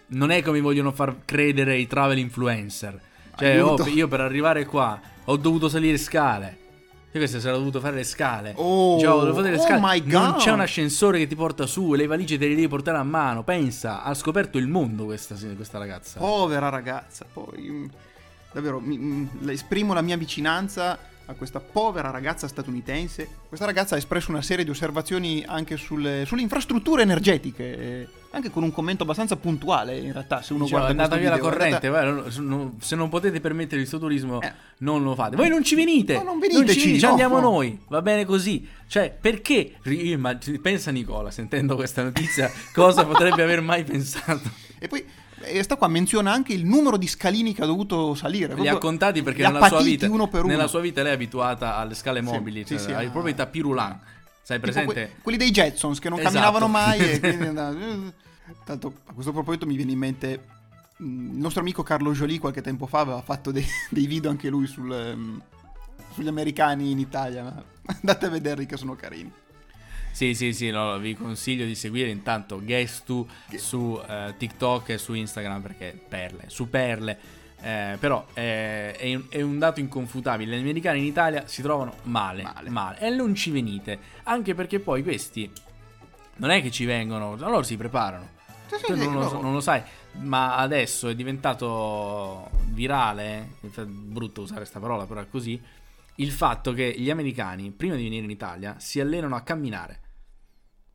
Non 0.07 0.31
è 0.31 0.43
come 0.43 0.61
vogliono 0.61 0.93
far 0.93 1.25
credere 1.25 1.77
i 1.77 1.87
travel 1.87 2.19
influencer. 2.19 3.01
Cioè, 3.37 3.63
oh, 3.63 3.85
io 3.89 4.07
per 4.09 4.21
arrivare 4.21 4.65
qua 4.65 5.01
ho 5.25 5.37
dovuto 5.37 5.69
salire 5.69 5.99
scale. 5.99 6.59
E 7.15 7.19
questo 7.19 7.37
era 7.39 7.57
dovuto 7.57 7.79
fare 7.79 7.95
le 7.95 8.03
scale. 8.03 8.55
Oh, 8.57 8.99
Cioè, 8.99 9.09
dovuto 9.09 9.35
fare 9.35 9.51
le 9.53 9.59
oh 9.59 9.63
scale. 9.63 9.79
my 9.81 10.03
Non 10.11 10.31
God. 10.33 10.41
c'è 10.41 10.51
un 10.51 10.59
ascensore 10.59 11.19
che 11.19 11.29
ti 11.29 11.37
porta 11.37 11.65
su 11.65 11.95
e 11.95 11.97
le 11.97 12.07
valigie 12.09 12.37
te 12.39 12.49
le 12.49 12.57
devi 12.57 12.67
portare 12.67 12.99
a 12.99 13.05
mano. 13.05 13.45
Pensa, 13.45 14.03
ha 14.03 14.13
scoperto 14.15 14.59
il 14.59 14.67
mondo 14.67 15.05
questa, 15.05 15.37
questa 15.55 15.79
ragazza. 15.79 16.19
Povera 16.19 16.71
ragazza, 16.71 17.25
poi 17.33 17.71
mm, 17.71 17.85
davvero 18.53 18.81
mi- 18.81 18.99
mm, 18.99 19.27
le- 19.43 19.53
esprimo 19.53 19.95
la 19.95 20.01
mia 20.03 20.17
vicinanza 20.17 20.99
a 21.27 21.33
questa 21.35 21.59
povera 21.61 22.11
ragazza 22.11 22.47
statunitense. 22.49 23.29
Questa 23.49 23.65
ragazza 23.67 23.95
ha 23.95 23.99
espresso 23.99 24.31
una 24.31 24.43
serie 24.43 24.65
di 24.65 24.71
osservazioni 24.71 25.43
anche 25.47 25.77
sulle, 25.77 26.25
sulle 26.27 26.43
infrastrutture 26.43 27.03
energetiche, 27.03 27.79
eh, 27.79 28.09
anche 28.33 28.51
con 28.51 28.63
un 28.63 28.73
commento 28.73 29.05
abbastanza 29.05 29.37
puntuale 29.37 29.97
in 29.99 30.13
realtà, 30.13 30.43
se 30.43 30.53
uno 30.53 30.65
Diceva, 30.65 30.83
guarda 30.83 31.03
andata 31.03 31.19
via 31.21 31.31
la 31.31 31.37
video. 31.37 31.51
Corrente, 31.51 31.89
vai, 31.89 32.05
non- 32.05 32.25
non- 32.47 32.73
se 32.81 32.95
non 32.97 33.09
potete 33.09 33.41
permettere 33.41 33.81
il 33.81 33.87
suo 33.87 33.99
turismo, 33.99 34.41
Eh. 34.43 34.53
non 34.79 35.03
lo 35.03 35.15
fate. 35.15 35.37
Voi 35.37 35.49
non 35.49 35.63
ci 35.65 35.75
venite, 35.75 36.15
No, 36.15 36.23
non 36.25 36.39
veniteci, 36.39 36.99
ci, 36.99 37.01
no. 37.03 37.11
andiamo 37.11 37.41
noi, 37.41 37.79
va 37.89 38.03
bene 38.03 38.25
così. 38.25 38.69
Cioè, 38.87 39.17
perché? 39.19 39.75
Pensa 40.61 40.91
Nicola, 40.91 41.31
sentendo 41.31 41.75
questa 41.75 42.03
notizia, 42.03 42.51
cosa 42.75 43.05
potrebbe 43.07 43.43
aver 43.43 43.61
mai 43.63 43.83
pensato? 43.85 44.51
E 44.79 44.89
poi 44.89 45.03
eh, 45.47 45.63
sta 45.63 45.77
qua 45.77 45.89
menziona 45.89 46.33
anche 46.33 46.53
il 46.53 46.65
numero 46.65 46.97
di 46.97 47.07
scalini 47.07 47.55
che 47.55 47.63
ha 47.63 47.67
dovuto 47.67 48.15
salire. 48.15 48.55
Li 48.55 48.69
ha 48.69 48.79
contati 48.79 49.23
perché 49.23 49.43
nella 49.43 49.67
sua, 49.69 49.83
vita, 49.83 50.11
uno 50.11 50.29
per 50.29 50.45
uno. 50.45 50.53
nella 50.53 50.67
sua 50.67 50.81
vita 50.81 51.03
lei 51.03 51.13
è 51.13 51.15
abituata 51.15 51.77
alle 51.77 51.95
scale 51.95 52.21
Sì, 52.21 52.25
mobili, 52.27 52.61
sì, 52.67 52.79
cioè, 52.79 52.79
sì, 52.79 52.93
ah. 52.93 53.11
propri 53.11 53.35
tapis 53.35 53.63
roulant. 53.63 54.01
Sai 54.43 54.61
presente? 54.61 54.93
que- 54.93 55.11
quelli 55.23 55.39
dei 55.39 55.51
Jetsons 55.51 55.99
che 55.99 56.09
non 56.11 56.19
Esatto. 56.19 56.35
camminavano 56.35 56.69
mai 56.69 56.99
e 57.13 57.19
quindi 57.21 57.47
andavano- 57.47 58.13
Tanto 58.65 58.93
a 59.07 59.13
questo 59.15 59.33
proposito 59.33 59.65
mi 59.67 59.75
viene 59.75 59.93
in 59.93 59.99
mente 59.99 60.45
mm, 61.03 61.33
il 61.33 61.39
nostro 61.39 61.63
amico 61.63 61.83
Carlo 61.83 62.13
Jolie 62.13 62.39
qualche 62.39 62.61
tempo 62.61 62.87
fa 62.87 63.01
aveva 63.01 63.23
fatto 63.23 63.51
dei, 63.51 63.65
dei 63.89 64.07
video 64.07 64.31
anche 64.31 64.49
lui 64.51 64.67
sul, 64.67 64.93
ehm, 64.93 65.43
sugli 66.13 66.29
americani 66.29 66.91
in 66.91 66.99
Italia. 66.99 67.43
ma 67.43 67.63
Andate 68.01 68.27
a 68.27 68.29
vederli 68.29 68.67
che 68.67 68.77
sono 68.77 68.95
carini. 68.95 69.33
Sì, 70.15 70.33
sì, 70.35 70.53
sì, 70.53 70.71
no, 70.71 70.97
vi 70.99 71.17
consiglio 71.17 71.65
di 71.67 71.75
seguire 71.75 72.09
intanto 72.09 72.65
Gestu 72.65 73.29
su 73.57 74.01
eh, 74.09 74.33
TikTok 74.39 74.91
e 74.91 74.99
su 74.99 75.13
Instagram 75.13 75.61
perché 75.61 76.01
perle, 76.09 76.45
su 76.47 76.71
perle. 76.71 77.19
Eh, 77.61 77.97
però 77.99 78.25
eh, 78.33 78.93
è, 78.93 79.13
un, 79.13 79.25
è 79.29 79.43
un 79.43 79.59
dato 79.59 79.81
inconfutabile. 79.81 80.57
Gli 80.57 80.61
americani 80.61 81.01
in 81.01 81.07
Italia 81.07 81.49
si 81.49 81.63
trovano 81.63 81.97
male, 82.05 82.45
Male. 82.45 82.71
male, 82.71 82.99
e 83.01 83.11
non 83.11 83.35
ci 83.35 83.51
venite. 83.51 83.99
Anche 84.23 84.55
perché 84.55 84.79
poi 84.79 85.03
questi 85.03 85.51
non 86.37 86.51
è 86.51 86.63
che 86.63 86.71
ci 86.71 86.85
vengono, 86.85 87.35
loro 87.35 87.65
si 87.65 87.77
preparano. 87.77 88.29
Sì, 88.69 88.77
sì, 88.87 88.95
non, 88.95 89.15
lo, 89.15 89.43
non 89.43 89.53
lo 89.53 89.61
sai, 89.61 89.83
ma 90.21 90.55
adesso 90.55 91.09
è 91.09 91.17
diventato 91.17 92.51
virale, 92.67 93.57
è 93.61 93.81
brutto 93.83 94.43
usare 94.43 94.61
questa 94.61 94.79
parola, 94.79 95.07
però 95.07 95.21
è 95.21 95.29
così, 95.29 95.61
il 96.17 96.31
fatto 96.31 96.73
che 96.73 96.95
gli 96.97 97.11
americani, 97.11 97.73
prima 97.73 97.97
di 97.97 98.05
venire 98.05 98.23
in 98.23 98.31
Italia, 98.31 98.77
si 98.79 99.01
allenano 99.01 99.35
a 99.35 99.41
camminare. 99.41 100.03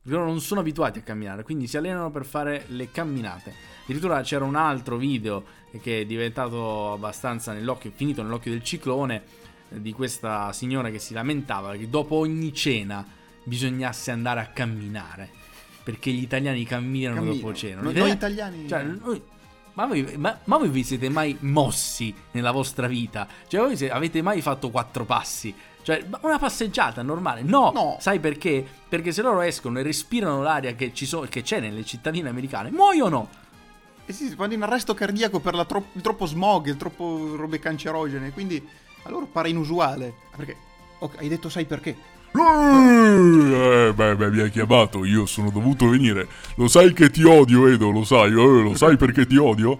Loro 0.03 0.25
non 0.25 0.39
sono 0.39 0.61
abituati 0.61 0.99
a 0.99 1.01
camminare, 1.01 1.43
quindi 1.43 1.67
si 1.67 1.77
allenano 1.77 2.09
per 2.09 2.25
fare 2.25 2.65
le 2.67 2.89
camminate. 2.89 3.53
Addirittura 3.83 4.21
c'era 4.21 4.45
un 4.45 4.55
altro 4.55 4.97
video 4.97 5.43
che 5.81 6.01
è 6.01 6.05
diventato 6.05 6.93
abbastanza 6.93 7.53
nell'occhio, 7.53 7.91
finito 7.93 8.23
nell'occhio 8.23 8.51
del 8.51 8.63
ciclone, 8.63 9.23
di 9.69 9.91
questa 9.91 10.51
signora 10.51 10.89
che 10.89 10.97
si 10.99 11.13
lamentava 11.13 11.75
che 11.75 11.89
dopo 11.89 12.15
ogni 12.15 12.53
cena 12.53 13.05
bisognasse 13.43 14.11
andare 14.11 14.39
a 14.39 14.47
camminare. 14.47 15.29
Perché 15.83 16.11
gli 16.11 16.21
italiani 16.21 16.63
camminano 16.65 17.15
Cammino. 17.15 17.35
dopo 17.35 17.53
cena. 17.53 17.81
Noi, 17.81 17.93
noi 17.93 18.11
italiani... 18.11 18.67
cioè, 18.67 18.83
noi- 18.83 19.21
ma, 19.73 19.85
voi, 19.85 20.17
ma- 20.17 20.39
ma 20.43 20.57
voi 20.57 20.69
vi 20.69 20.83
siete 20.83 21.09
mai 21.09 21.37
mossi 21.41 22.13
nella 22.31 22.51
vostra 22.51 22.87
vita? 22.87 23.27
Cioè, 23.47 23.61
voi 23.61 23.77
se- 23.77 23.89
avete 23.91 24.21
mai 24.21 24.41
fatto 24.41 24.69
quattro 24.69 25.05
passi? 25.05 25.53
Cioè, 25.89 26.05
una 26.21 26.37
passeggiata 26.37 27.01
normale? 27.01 27.41
No. 27.41 27.71
No. 27.73 27.97
Sai 27.99 28.19
perché? 28.19 28.63
Perché 28.87 29.11
se 29.11 29.23
loro 29.23 29.41
escono 29.41 29.79
e 29.79 29.81
respirano 29.83 30.43
l'aria 30.43 30.73
che, 30.75 30.93
ci 30.93 31.07
so- 31.07 31.25
che 31.27 31.41
c'è 31.41 31.59
nelle 31.59 31.83
cittadine 31.83 32.29
americane, 32.29 32.69
muoiono. 32.69 33.27
Eh 34.05 34.13
sì, 34.13 34.27
si 34.27 34.35
vanno 34.35 34.53
in 34.53 34.61
arresto 34.61 34.93
cardiaco 34.93 35.39
per 35.39 35.55
la 35.55 35.65
tro- 35.65 35.87
il 35.93 36.01
troppo 36.01 36.27
smog, 36.27 36.67
il 36.67 36.77
troppo 36.77 37.33
robe 37.35 37.57
cancerogene, 37.57 38.31
quindi 38.31 38.63
a 39.03 39.09
loro 39.09 39.25
pare 39.25 39.49
inusuale. 39.49 40.13
Perché, 40.35 40.55
ok, 40.99 41.15
hai 41.19 41.27
detto 41.27 41.49
sai 41.49 41.65
perché? 41.65 41.95
Eh, 42.31 43.91
beh, 43.95 44.15
beh, 44.15 44.29
mi 44.29 44.41
hai 44.41 44.51
chiamato, 44.51 45.03
io 45.05 45.25
sono 45.25 45.49
dovuto 45.49 45.89
venire. 45.89 46.27
Lo 46.55 46.67
sai 46.67 46.93
che 46.93 47.09
ti 47.09 47.23
odio, 47.23 47.65
Edo, 47.67 47.89
lo 47.89 48.03
sai, 48.03 48.29
eh, 48.29 48.33
lo 48.33 48.75
sai 48.75 48.95
perché 48.95 49.25
ti 49.25 49.37
odio? 49.37 49.79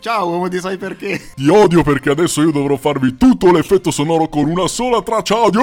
Ciao 0.00 0.28
uomo 0.28 0.48
di 0.48 0.58
sai 0.58 0.76
perché? 0.76 1.32
Ti 1.34 1.48
odio 1.48 1.82
perché 1.82 2.10
adesso 2.10 2.42
io 2.42 2.50
dovrò 2.50 2.76
farvi 2.76 3.16
tutto 3.16 3.52
l'effetto 3.52 3.90
sonoro 3.90 4.28
con 4.28 4.44
una 4.46 4.66
sola 4.66 5.00
traccia 5.02 5.36
audio. 5.36 5.60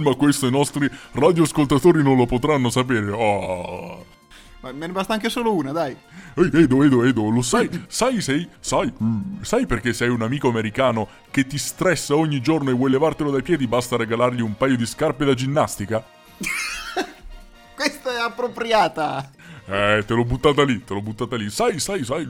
Ma 0.00 0.14
questo 0.14 0.46
i 0.46 0.50
nostri 0.50 0.88
radioascoltatori 1.12 2.02
non 2.02 2.16
lo 2.16 2.26
potranno 2.26 2.70
sapere. 2.70 3.12
Ah. 3.12 4.18
Ma 4.60 4.72
me 4.72 4.86
ne 4.86 4.92
basta 4.92 5.14
anche 5.14 5.30
solo 5.30 5.54
una, 5.54 5.72
dai. 5.72 5.96
Ehi, 6.36 6.50
Edo, 6.52 6.84
Edo, 6.84 7.04
Edo, 7.04 7.30
lo 7.30 7.42
sai, 7.42 7.68
sai, 7.88 8.20
sei, 8.20 8.48
sai, 8.60 8.92
mm, 9.02 9.40
sai 9.40 9.66
perché 9.66 9.92
sei 9.92 10.10
un 10.10 10.22
amico 10.22 10.48
americano 10.48 11.08
che 11.30 11.46
ti 11.46 11.58
stressa 11.58 12.14
ogni 12.14 12.40
giorno 12.40 12.70
e 12.70 12.74
vuoi 12.74 12.90
levartelo 12.90 13.30
dai 13.30 13.42
piedi, 13.42 13.66
basta 13.66 13.96
regalargli 13.96 14.40
un 14.40 14.56
paio 14.56 14.76
di 14.76 14.86
scarpe 14.86 15.24
da 15.24 15.34
ginnastica? 15.34 16.04
Questa 17.74 18.12
è 18.12 18.20
appropriata. 18.20 19.30
Eh, 19.64 20.04
te 20.06 20.14
l'ho 20.14 20.24
buttata 20.24 20.62
lì, 20.62 20.84
te 20.84 20.92
l'ho 20.92 21.02
buttata 21.02 21.36
lì. 21.36 21.48
Sai, 21.48 21.78
sai, 21.80 22.04
sai. 22.04 22.28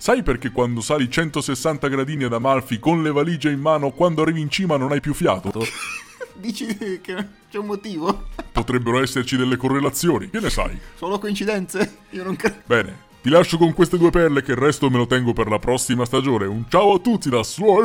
Sai 0.00 0.22
perché 0.22 0.52
quando 0.52 0.80
sali 0.80 1.10
160 1.10 1.88
gradini 1.88 2.22
ad 2.22 2.32
Amalfi 2.32 2.78
con 2.78 3.02
le 3.02 3.10
valigie 3.10 3.50
in 3.50 3.58
mano, 3.58 3.90
quando 3.90 4.22
arrivi 4.22 4.40
in 4.40 4.48
cima 4.48 4.76
non 4.76 4.92
hai 4.92 5.00
più 5.00 5.12
fiato? 5.12 5.50
Dici 6.34 6.66
che 7.00 7.26
c'è 7.50 7.58
un 7.58 7.66
motivo? 7.66 8.28
Potrebbero 8.52 9.02
esserci 9.02 9.36
delle 9.36 9.56
correlazioni, 9.56 10.30
che 10.30 10.38
ne 10.38 10.50
sai? 10.50 10.78
Solo 10.94 11.18
coincidenze? 11.18 11.98
Io 12.10 12.22
non 12.22 12.36
credo. 12.36 12.58
Bene, 12.64 13.06
ti 13.20 13.30
lascio 13.30 13.58
con 13.58 13.74
queste 13.74 13.98
due 13.98 14.10
perle 14.10 14.42
che 14.42 14.52
il 14.52 14.58
resto 14.58 14.88
me 14.90 14.96
lo 14.96 15.06
tengo 15.06 15.32
per 15.32 15.48
la 15.48 15.58
prossima 15.58 16.04
stagione. 16.04 16.46
Un 16.46 16.64
ciao 16.68 16.94
a 16.94 16.98
tutti 16.98 17.28
da 17.28 17.42
Sua... 17.42 17.84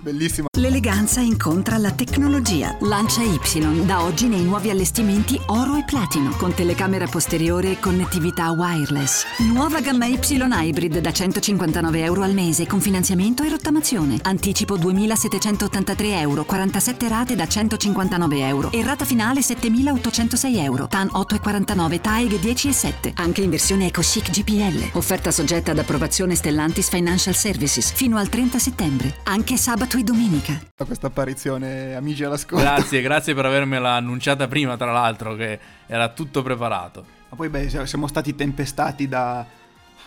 Bellissima. 0.00 0.46
L'eleganza 0.58 1.20
incontra 1.20 1.76
la 1.76 1.90
tecnologia. 1.90 2.76
Lancia 2.80 3.22
Y 3.22 3.84
da 3.84 4.02
oggi 4.02 4.28
nei 4.28 4.42
nuovi 4.42 4.70
allestimenti 4.70 5.38
oro 5.46 5.76
e 5.76 5.84
platino 5.84 6.30
con 6.36 6.54
telecamera 6.54 7.06
posteriore 7.06 7.72
e 7.72 7.80
connettività 7.80 8.50
wireless. 8.52 9.24
Nuova 9.52 9.80
gamma 9.80 10.06
Y 10.06 10.18
Hybrid 10.18 10.98
da 10.98 11.12
159 11.12 12.02
euro 12.02 12.22
al 12.22 12.32
mese 12.32 12.66
con 12.66 12.80
finanziamento 12.80 13.42
e 13.42 13.48
rottamazione. 13.48 14.18
Anticipo 14.22 14.76
2783 14.76 16.20
euro, 16.20 16.44
47 16.44 17.08
rate 17.08 17.34
da 17.34 17.46
159 17.46 18.46
euro 18.46 18.70
e 18.70 18.82
rata 18.82 19.04
finale 19.04 19.42
7806 19.42 20.58
euro. 20.58 20.86
TAN 20.86 21.08
8,49, 21.12 22.00
TAEG 22.00 22.32
10,7. 22.38 23.12
Anche 23.14 23.42
in 23.42 23.50
versione 23.50 23.86
EcoChic 23.96 24.30
GPL. 24.30 24.98
Offerta 24.98 25.30
soggetta 25.30 25.70
ad 25.70 25.78
approvazione 25.78 26.34
Stellantis 26.34 26.90
Financial 26.90 27.34
Services 27.34 27.90
fino 27.92 28.18
al 28.18 28.28
30 28.28 28.58
settembre. 28.58 29.20
Anche 29.24 29.56
sabato 29.56 29.96
e 29.96 30.02
domenica. 30.02 30.60
Questa 30.76 31.06
apparizione, 31.06 31.94
amici 31.94 32.22
all'ascolto. 32.22 32.62
Grazie, 32.62 33.00
grazie 33.00 33.32
per 33.32 33.46
avermela 33.46 33.94
annunciata 33.94 34.48
prima, 34.48 34.76
tra 34.76 34.92
l'altro, 34.92 35.34
che 35.34 35.58
era 35.86 36.10
tutto 36.10 36.42
preparato. 36.42 37.06
Ma 37.30 37.36
poi, 37.36 37.48
beh, 37.48 37.86
siamo 37.86 38.06
stati 38.06 38.34
tempestati 38.34 39.08
da- 39.08 39.46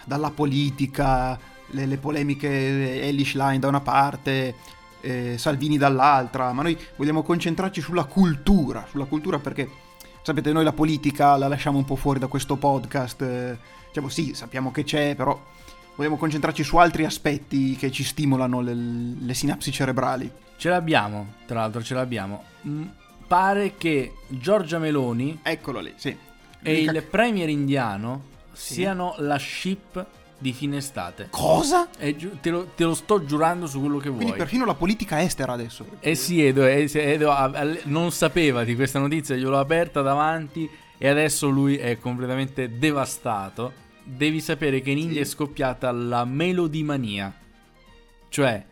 dalla 0.06 0.30
politica, 0.30 1.36
le, 1.72 1.88
le 1.88 1.98
polemiche 1.98 3.02
Elish 3.02 3.34
Line 3.34 3.58
da 3.58 3.70
una 3.70 3.82
parte, 3.82 4.54
eh, 5.02 5.36
Salvini 5.40 5.80
dall'altra, 5.80 6.54
ma 6.54 6.62
noi 6.62 6.78
vogliamo 6.96 7.24
concentrarci 7.24 7.82
sulla 7.82 8.04
cultura, 8.04 8.86
sulla 8.88 9.06
cultura 9.06 9.40
perché, 9.40 9.68
sapete, 10.30 10.52
noi 10.52 10.64
la 10.64 10.74
politica 10.74 11.36
la 11.38 11.48
lasciamo 11.48 11.80
un 11.80 11.86
po' 11.86 11.96
fuori 11.96 12.20
da 12.20 12.28
questo 12.28 12.56
podcast, 12.56 13.22
eh, 13.24 13.58
diciamo 13.88 14.10
sì, 14.10 14.34
sappiamo 14.36 14.72
che 14.72 14.84
c'è, 14.84 15.16
però 15.16 15.40
vogliamo 15.96 16.18
concentrarci 16.18 16.64
su 16.64 16.78
altri 16.78 17.04
aspetti 17.04 17.76
che 17.76 17.90
ci 17.90 18.04
stimolano 18.04 18.62
le, 18.62 18.74
le 18.74 19.34
sinapsi 19.34 19.72
cerebrali. 19.72 20.32
Ce 20.56 20.70
l'abbiamo, 20.70 21.34
tra 21.48 21.62
l'altro 21.62 21.82
ce 21.82 21.96
l'abbiamo. 21.96 22.44
Mm, 22.68 22.84
pare 23.26 23.76
che 23.76 24.14
Giorgia 24.28 24.78
Meloni 24.78 25.40
Eccolo 25.42 25.80
lì, 25.80 25.94
sì. 25.96 26.10
e 26.62 26.74
L'unica- 26.74 26.92
il 26.92 27.04
premier 27.04 27.50
indiano 27.50 28.24
siano 28.52 29.16
la 29.18 29.40
ship 29.40 30.06
di 30.40 30.54
fine 30.54 30.78
estate. 30.78 31.28
Cosa? 31.30 31.90
Giu- 32.16 32.40
te, 32.40 32.50
lo, 32.50 32.68
te 32.76 32.86
lo 32.86 32.94
sto 32.96 33.24
giurando 33.26 33.68
su 33.68 33.80
quello 33.80 33.98
che 33.98 34.08
Quindi 34.08 34.26
vuoi. 34.26 34.38
perfino 34.38 34.66
la 34.66 34.74
politica 34.74 35.22
estera 35.22 35.54
adesso. 35.54 35.86
Eh 36.00 36.16
sì, 36.16 36.44
Edo, 36.44 36.66
eh, 36.66 36.90
Edo 36.92 37.30
ha- 37.32 37.52
ha- 37.54 37.78
non 37.84 38.12
sapeva 38.12 38.64
di 38.64 38.74
questa 38.76 39.00
notizia, 39.00 39.36
gliel'ho 39.36 39.60
aperta 39.60 40.02
davanti 40.02 40.68
e 40.98 41.08
adesso 41.08 41.50
lui 41.50 41.78
è 41.78 42.00
completamente 42.00 42.78
devastato. 42.78 43.74
Devi 44.04 44.40
sapere 44.42 44.82
che 44.82 44.90
in 44.92 44.98
India 44.98 45.22
è 45.22 45.26
scoppiata 45.26 45.92
la 45.92 46.26
melodimania. 46.26 47.32
Cioè, 48.30 48.66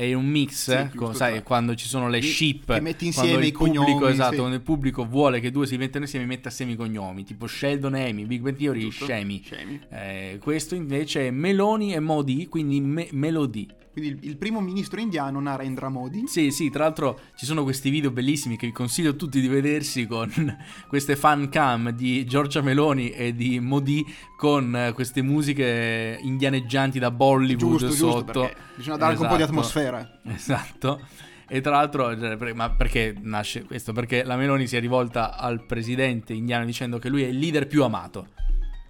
è 0.00 0.14
un 0.14 0.24
mix, 0.26 0.70
Sì, 0.70 0.72
eh, 0.72 0.82
giusto, 0.84 0.98
con- 1.04 1.14
sai, 1.14 1.42
quando 1.42 1.74
ci 1.74 1.86
sono 1.86 2.08
le 2.08 2.22
ship, 2.22 2.72
che 2.72 2.80
metti 2.80 3.04
insieme 3.04 3.44
i 3.46 3.52
cognomi, 3.52 3.92
pubblico, 3.92 4.08
esatto, 4.08 4.30
sì. 4.30 4.38
quando 4.38 4.56
il 4.56 4.62
pubblico 4.62 5.04
vuole 5.06 5.40
che 5.40 5.50
due 5.50 5.66
si 5.66 5.76
mettano 5.76 6.04
insieme, 6.04 6.24
mette 6.24 6.48
assieme 6.48 6.72
i 6.72 6.76
cognomi, 6.76 7.22
tipo 7.24 7.46
Sheldon 7.46 7.96
e 7.96 8.08
Amy, 8.08 8.24
Big 8.24 8.40
Bang 8.40 8.56
Theory, 8.56 8.80
Giusto? 8.80 9.04
Scemi. 9.04 9.42
Scemi. 9.44 9.80
Eh, 9.90 10.38
questo 10.40 10.74
invece 10.74 11.26
è 11.26 11.30
Meloni 11.30 11.92
e 11.92 12.00
Modi, 12.00 12.46
quindi 12.48 12.80
me- 12.80 13.08
Melody. 13.12 13.66
Quindi 13.92 14.10
il, 14.10 14.30
il 14.30 14.36
primo 14.36 14.60
ministro 14.60 15.00
indiano 15.00 15.40
Narendra 15.40 15.88
Modi. 15.88 16.22
Sì, 16.28 16.52
sì, 16.52 16.70
tra 16.70 16.84
l'altro 16.84 17.18
ci 17.34 17.44
sono 17.44 17.64
questi 17.64 17.90
video 17.90 18.12
bellissimi 18.12 18.56
che 18.56 18.66
vi 18.66 18.72
consiglio 18.72 19.10
a 19.10 19.14
tutti 19.14 19.40
di 19.40 19.48
vedersi 19.48 20.06
con 20.06 20.30
queste 20.88 21.16
fan 21.16 21.48
cam 21.48 21.90
di 21.90 22.24
Giorgia 22.24 22.60
Meloni 22.62 23.10
e 23.10 23.34
di 23.34 23.58
Modi 23.58 24.06
con 24.36 24.74
eh, 24.76 24.92
queste 24.92 25.22
musiche 25.22 26.18
indianeggianti 26.22 27.00
da 27.00 27.10
Bollywood 27.10 27.58
Giusto, 27.58 27.88
giusto, 27.88 28.10
sotto. 28.10 28.40
perché 28.40 28.56
bisogna 28.76 28.96
dare 28.96 29.10
anche 29.10 29.22
un 29.22 29.28
po' 29.28 29.36
di 29.36 29.42
Esatto. 29.42 29.56
Atmosfera. 29.98 30.34
Esatto. 30.34 31.00
E 31.48 31.60
tra 31.60 31.72
l'altro, 31.72 32.14
per- 32.36 32.54
ma 32.54 32.70
perché 32.70 33.14
nasce 33.20 33.64
questo? 33.64 33.92
Perché 33.92 34.22
la 34.22 34.36
Meloni 34.36 34.66
si 34.68 34.76
è 34.76 34.80
rivolta 34.80 35.36
al 35.36 35.64
presidente 35.66 36.32
indiano 36.32 36.64
dicendo 36.64 36.98
che 36.98 37.08
lui 37.08 37.24
è 37.24 37.26
il 37.26 37.38
leader 37.38 37.66
più 37.66 37.82
amato. 37.82 38.28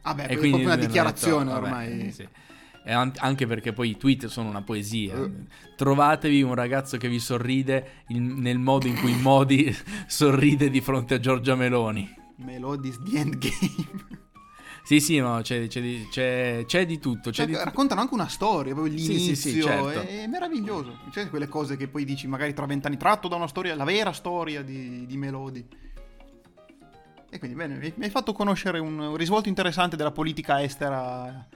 Vabbè, 0.03 0.23
E 0.25 0.27
è 0.27 0.37
proprio 0.37 0.57
una 0.59 0.77
dichiarazione 0.77 1.45
detto, 1.47 1.61
vabbè, 1.61 1.67
ormai. 1.73 2.13
sì. 2.13 2.29
E 2.83 2.93
an- 2.93 3.13
anche 3.19 3.47
perché 3.47 3.73
poi 3.73 3.91
i 3.91 3.97
tweet 3.97 4.27
sono 4.27 4.49
una 4.49 4.63
poesia. 4.63 5.15
Eh. 5.17 5.31
Trovatevi 5.77 6.43
un 6.43 6.55
ragazzo 6.55 6.97
che 6.97 7.09
vi 7.09 7.19
sorride 7.19 8.05
il- 8.09 8.21
nel 8.23 8.59
modo 8.59 8.87
in 8.87 8.97
cui 8.99 9.15
Modi 9.21 9.75
sorride 10.07 10.69
di 10.71 10.81
fronte 10.81 11.15
a 11.15 11.21
Giorgia 11.21 11.55
Meloni. 11.55 12.09
Melodies 12.37 12.99
the 13.03 13.19
Endgame. 13.19 14.29
Sì, 14.83 14.99
sì, 15.01 15.19
no, 15.19 15.41
c'è, 15.43 15.67
c'è 15.69 15.81
di, 15.81 16.07
c'è- 16.11 16.65
c'è 16.67 16.85
di 16.87 16.99
tutto. 16.99 17.31
C'è 17.31 17.37
Cioè, 17.37 17.47
di 17.47 17.55
raccontano 17.55 18.01
anche 18.01 18.15
una 18.15 18.29
storia, 18.29 18.73
proprio 18.75 18.97
Sì, 18.99 19.07
l'inizio. 19.07 19.35
sì, 19.35 19.51
sì, 19.53 19.63
certo. 19.63 20.01
È 20.01 20.27
meraviglioso. 20.27 20.99
C'è 21.11 21.29
quelle 21.29 21.47
cose 21.49 21.77
che 21.77 21.87
poi 21.87 22.05
dici 22.05 22.27
magari 22.27 22.53
tra 22.55 22.67
vent'anni 22.67 22.97
tratto 22.97 23.29
da 23.29 23.37
una 23.37 23.47
storia, 23.47 23.75
la 23.77 23.85
vera 23.85 24.13
storia 24.13 24.63
di, 24.63 25.07
di 25.07 25.17
Melodi. 25.17 25.65
E 27.33 27.39
quindi 27.39 27.57
bene, 27.57 27.79
mi 27.95 28.05
hai 28.05 28.11
fatto 28.11 28.33
conoscere 28.33 28.81
un, 28.81 28.99
un 28.99 29.17
risvolto 29.17 29.49
interessante 29.49 29.95
della 29.95 30.11
politica 30.11 30.61
estera 30.63 31.47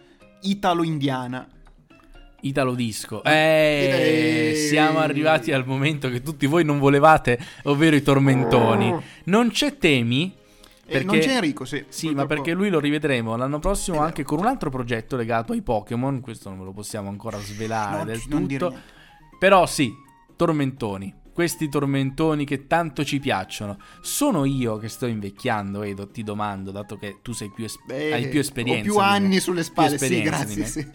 italo-indiana. 0.42 1.48
Italo 2.42 2.74
disco. 2.74 3.24
Eh, 3.24 4.50
Eh. 4.52 4.54
siamo 4.68 4.98
arrivati 4.98 5.50
al 5.50 5.66
momento 5.66 6.10
che 6.10 6.22
tutti 6.22 6.46
voi 6.46 6.62
non 6.64 6.78
volevate, 6.78 7.38
ovvero 7.64 7.96
i 7.96 8.02
tormentoni. 8.02 8.94
Non 9.24 9.50
c'è 9.50 9.78
temi. 9.78 10.32
Perché... 10.98 11.06
non 11.06 11.18
c'è 11.18 11.34
Enrico, 11.36 11.64
sì. 11.64 11.84
Sì, 11.88 12.10
ma 12.14 12.26
perché 12.26 12.52
lui 12.52 12.68
lo 12.70 12.80
rivedremo 12.80 13.36
l'anno 13.36 13.58
prossimo 13.58 14.00
anche 14.00 14.22
con 14.22 14.38
un 14.38 14.46
altro 14.46 14.70
progetto 14.70 15.16
legato 15.16 15.52
ai 15.52 15.62
Pokémon. 15.62 16.20
Questo 16.20 16.48
non 16.48 16.58
ve 16.58 16.64
lo 16.64 16.72
possiamo 16.72 17.08
ancora 17.08 17.38
svelare 17.38 17.96
Non- 17.96 18.06
del 18.06 18.26
tutto. 18.28 18.74
Però 19.38 19.66
sì, 19.66 19.92
tormentoni. 20.36 21.22
Questi 21.32 21.68
tormentoni 21.68 22.44
che 22.44 22.66
tanto 22.68 23.04
ci 23.04 23.18
piacciono. 23.18 23.78
Sono 24.00 24.44
io 24.44 24.76
che 24.78 24.88
sto 24.88 25.06
invecchiando, 25.06 25.82
Edo, 25.82 26.08
ti 26.08 26.22
domando, 26.22 26.70
dato 26.70 26.96
che 26.96 27.18
tu 27.22 27.32
sei 27.32 27.50
più 27.52 27.64
es- 27.64 27.78
Beh, 27.84 28.12
hai 28.12 28.28
più 28.28 28.38
esperienza. 28.38 28.80
Ho 28.80 28.84
più 28.84 28.92
di 28.92 28.98
me. 28.98 29.04
anni 29.04 29.40
sulle 29.40 29.64
spalle, 29.64 29.98
sì, 29.98 30.22
grazie. 30.22 30.64
Sì. 30.64 30.88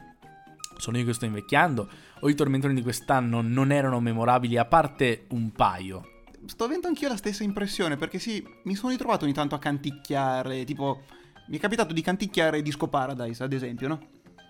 Sono 0.77 0.97
io 0.97 1.03
che 1.05 1.13
sto 1.13 1.25
invecchiando? 1.25 1.89
O 2.21 2.29
i 2.29 2.35
tormentoni 2.35 2.73
di 2.73 2.81
quest'anno 2.81 3.41
non 3.41 3.71
erano 3.73 3.99
memorabili 3.99 4.57
a 4.57 4.63
parte 4.63 5.25
un 5.31 5.51
paio? 5.51 6.18
Sto 6.45 6.63
avendo 6.63 6.87
anch'io 6.87 7.07
la 7.07 7.17
stessa 7.17 7.43
impressione, 7.43 7.97
perché 7.97 8.19
sì, 8.19 8.45
mi 8.63 8.75
sono 8.75 8.91
ritrovato 8.91 9.25
ogni 9.25 9.33
tanto 9.33 9.55
a 9.55 9.59
canticchiare, 9.59 10.63
tipo, 10.65 11.03
mi 11.47 11.57
è 11.57 11.59
capitato 11.59 11.93
di 11.93 12.01
canticchiare 12.01 12.61
Disco 12.61 12.87
Paradise, 12.87 13.43
ad 13.43 13.53
esempio, 13.53 13.87
no? 13.87 14.07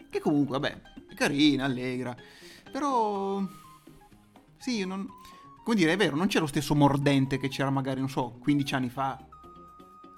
Che 0.10 0.20
comunque, 0.20 0.60
vabbè, 0.60 0.82
è 1.10 1.14
carina, 1.14 1.66
allegra, 1.66 2.16
però... 2.72 3.42
Sì, 4.58 4.86
non... 4.86 5.08
Come 5.64 5.76
dire, 5.76 5.94
è 5.94 5.98
vero, 5.98 6.16
non 6.16 6.28
c'è 6.28 6.40
lo 6.40 6.48
stesso 6.48 6.74
mordente 6.74 7.38
che 7.38 7.48
c'era 7.48 7.70
magari, 7.70 8.00
non 8.00 8.10
so, 8.10 8.38
15 8.40 8.76
anni 8.76 8.90
fa. 8.90 9.24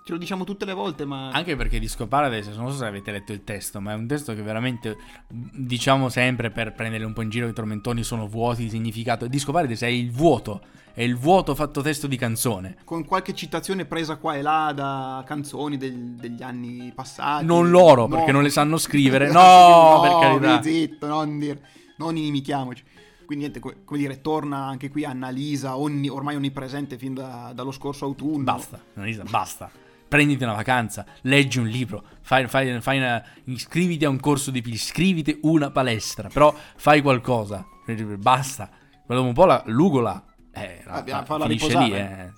Ce 0.03 0.11
lo 0.13 0.17
diciamo 0.17 0.43
tutte 0.43 0.65
le 0.65 0.73
volte, 0.73 1.05
ma... 1.05 1.29
Anche 1.29 1.55
perché 1.55 1.77
Disco 1.77 2.07
Paradise, 2.07 2.51
non 2.55 2.71
so 2.71 2.77
se 2.77 2.85
avete 2.85 3.11
letto 3.11 3.33
il 3.33 3.43
testo, 3.43 3.79
ma 3.79 3.91
è 3.91 3.95
un 3.95 4.07
testo 4.07 4.33
che 4.33 4.41
veramente, 4.41 4.97
diciamo 5.29 6.09
sempre 6.09 6.49
per 6.49 6.73
prendere 6.73 7.03
un 7.03 7.13
po' 7.13 7.21
in 7.21 7.29
giro 7.29 7.47
i 7.47 7.53
tormentoni, 7.53 8.01
sono 8.03 8.27
vuoti 8.27 8.63
di 8.63 8.69
significato. 8.69 9.27
Disco 9.27 9.51
Paradise 9.51 9.85
è 9.85 9.89
il 9.91 10.11
vuoto, 10.11 10.61
è 10.93 11.03
il 11.03 11.15
vuoto 11.15 11.53
fatto 11.53 11.81
testo 11.81 12.07
di 12.07 12.17
canzone. 12.17 12.77
Con 12.83 13.05
qualche 13.05 13.35
citazione 13.35 13.85
presa 13.85 14.15
qua 14.15 14.35
e 14.35 14.41
là 14.41 14.71
da 14.75 15.23
canzoni 15.25 15.77
del- 15.77 16.15
degli 16.15 16.41
anni 16.41 16.91
passati. 16.95 17.45
Non 17.45 17.69
loro, 17.69 18.07
No. 18.07 18.15
perché 18.15 18.31
non 18.31 18.41
le 18.41 18.49
sanno 18.49 18.77
scrivere. 18.77 19.29
No, 19.31 19.99
per 20.01 20.19
carità. 20.19 20.61
Zitto, 20.63 21.05
non, 21.05 21.37
dir- 21.37 21.61
non 21.97 22.17
inimichiamoci. 22.17 22.83
Quindi 23.23 23.45
niente, 23.47 23.59
co- 23.59 23.75
come 23.85 23.99
dire, 23.99 24.19
torna 24.19 24.65
anche 24.65 24.89
qui 24.89 25.05
Annalisa, 25.05 25.77
ormai 25.77 26.35
onnipresente 26.35 26.97
fin 26.97 27.13
da- 27.13 27.51
dallo 27.53 27.71
scorso 27.71 28.05
autunno. 28.05 28.43
Basta, 28.43 28.81
Annalisa, 28.95 29.23
basta. 29.29 29.69
Prenditi 30.11 30.43
una 30.43 30.55
vacanza, 30.55 31.05
leggi 31.21 31.57
un 31.57 31.67
libro, 31.67 32.03
fai, 32.19 32.45
fai- 32.47 32.81
fai 32.81 32.97
una- 32.97 33.23
iscriviti 33.45 34.03
a 34.03 34.09
un 34.09 34.19
corso 34.19 34.51
di 34.51 34.61
PIL, 34.61 34.73
iscriviti 34.73 35.39
una 35.43 35.71
palestra, 35.71 36.27
però 36.27 36.53
fai 36.75 37.01
qualcosa. 37.01 37.65
Basta. 38.17 38.69
Dopo 39.07 39.23
un 39.23 39.31
po' 39.31 39.45
la 39.45 39.63
l'ugola 39.67 40.21
eh, 40.51 40.81
la- 40.85 41.23
farla 41.23 41.45
finisce 41.45 41.67
riposare. 41.67 41.87
lì. 41.87 41.95
Eh. 41.95 42.31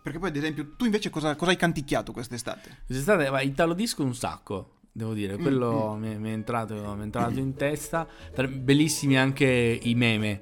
Perché 0.00 0.18
poi, 0.20 0.28
ad 0.28 0.36
esempio, 0.36 0.74
tu 0.76 0.84
invece 0.84 1.10
cosa, 1.10 1.34
cosa 1.34 1.50
hai 1.50 1.56
canticchiato 1.56 2.12
quest'estate? 2.12 2.82
Quest'estate 2.86 3.28
va, 3.30 3.40
Italo 3.40 3.74
Disco 3.74 4.04
un 4.04 4.14
sacco, 4.14 4.74
devo 4.92 5.12
dire, 5.12 5.36
Mm, 5.36 5.42
quello 5.42 5.96
mi, 5.98 6.16
mi 6.18 6.30
è 6.30 6.32
entrato, 6.32 6.74
mi 6.94 7.00
è 7.00 7.02
entrato 7.02 7.40
in 7.40 7.54
testa. 7.56 8.06
Bellissimi 8.48 9.18
anche 9.18 9.44
i 9.82 9.94
meme. 9.96 10.40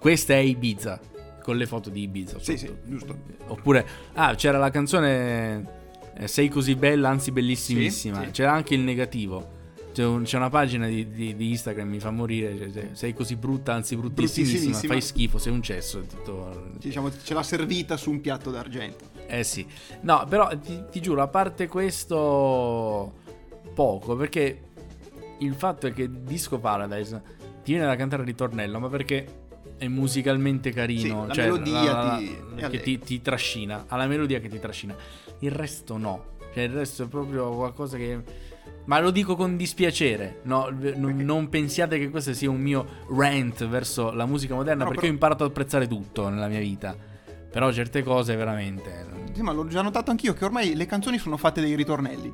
Questa 0.00 0.32
è 0.34 0.38
Ibiza, 0.38 0.98
con 1.40 1.56
le 1.56 1.66
foto 1.66 1.88
di 1.88 2.02
Ibiza. 2.02 2.40
Sì, 2.40 2.56
sì, 2.58 2.68
giusto. 2.84 3.16
Oppure, 3.46 3.86
ah, 4.14 4.34
c'era 4.34 4.58
la 4.58 4.70
canzone 4.70 5.84
eh, 6.18 6.28
Sei 6.28 6.48
così 6.48 6.74
bella, 6.74 7.08
anzi 7.08 7.30
bellissimissima. 7.32 8.18
Sì, 8.20 8.24
sì. 8.26 8.30
C'era 8.30 8.52
anche 8.52 8.74
il 8.74 8.80
negativo. 8.80 9.54
C'è, 9.92 10.04
un- 10.04 10.24
c'è 10.24 10.36
una 10.36 10.50
pagina 10.50 10.86
di, 10.88 11.10
di- 11.10 11.34
di 11.36 11.48
Instagram 11.50 11.88
mi 11.88 11.98
fa 12.00 12.10
morire. 12.10 12.54
cioè, 12.58 12.70
se- 12.70 12.88
sei 12.92 13.14
così 13.14 13.34
brutta, 13.36 13.72
anzi 13.72 13.96
bruttissimissima. 13.96 14.76
Fai 14.76 15.00
schifo, 15.00 15.38
sei 15.38 15.52
un 15.52 15.62
cesso. 15.62 16.02
tutto- 16.02 16.70
Diciamo, 16.78 17.10
ce 17.22 17.32
l'ha 17.34 17.42
servita 17.42 17.96
su 17.96 18.10
un 18.10 18.20
piatto 18.20 18.50
d'argento. 18.50 19.04
eh 19.26 19.42
sì, 19.42 19.66
no, 20.02 20.24
però 20.28 20.48
ti, 20.58 20.82
ti 20.90 21.00
giuro, 21.00 21.22
a 21.22 21.28
parte 21.28 21.66
questo, 21.66 23.12
poco, 23.74 24.16
perché 24.16 24.60
il 25.38 25.54
fatto 25.54 25.86
è 25.86 25.92
che 25.92 26.08
Disco 26.22 26.58
Paradise 26.58 27.22
ti 27.64 27.72
viene 27.72 27.86
da 27.86 27.96
cantare 27.96 28.22
il 28.22 28.28
ritornello, 28.28 28.78
ma 28.78 28.88
perché 28.88 29.26
è 29.78 29.88
musicalmente 29.88 30.70
carino, 30.70 31.22
Sì, 31.22 31.26
la 31.28 31.34
cioè 31.34 31.44
melodia 31.44 32.16
ti- 32.18 32.24
è 32.24 32.28
che 32.28 32.64
allegra. 32.64 32.78
ti, 32.82 32.98
ti 32.98 33.20
trascina, 33.22 33.84
ha 33.88 33.96
la 33.96 34.06
melodia 34.06 34.40
che 34.40 34.48
ti 34.48 34.58
trascina, 34.58 34.94
il 35.40 35.50
resto 35.50 35.96
no, 35.98 36.24
cioè 36.54 36.64
il 36.64 36.70
resto 36.72 37.04
è 37.04 37.06
proprio 37.08 37.50
qualcosa 37.50 37.96
che... 37.96 38.20
Ma 38.86 39.00
lo 39.00 39.10
dico 39.10 39.34
con 39.36 39.56
dispiacere, 39.56 40.40
no, 40.44 40.68
non, 40.70 41.16
non 41.18 41.48
pensiate 41.48 41.98
che 41.98 42.08
questo 42.08 42.32
sia 42.32 42.48
un 42.50 42.60
mio 42.60 42.86
rant 43.10 43.66
verso 43.66 44.12
la 44.12 44.26
musica 44.26 44.54
moderna, 44.54 44.84
No, 44.84 44.90
perché 44.90 45.00
però- 45.02 45.10
ho 45.10 45.14
imparato 45.14 45.44
ad 45.44 45.50
apprezzare 45.50 45.86
tutto 45.88 46.28
nella 46.28 46.46
mia 46.48 46.60
vita. 46.60 46.96
Però 47.50 47.72
certe 47.72 48.02
cose 48.02 48.36
veramente... 48.36 49.06
Sì, 49.32 49.42
ma 49.42 49.52
l'ho 49.52 49.66
già 49.66 49.82
notato 49.82 50.10
anch'io 50.10 50.34
che 50.34 50.44
ormai 50.44 50.74
le 50.76 50.86
canzoni 50.86 51.18
sono 51.18 51.36
fatte 51.36 51.60
dei 51.60 51.74
ritornelli. 51.74 52.32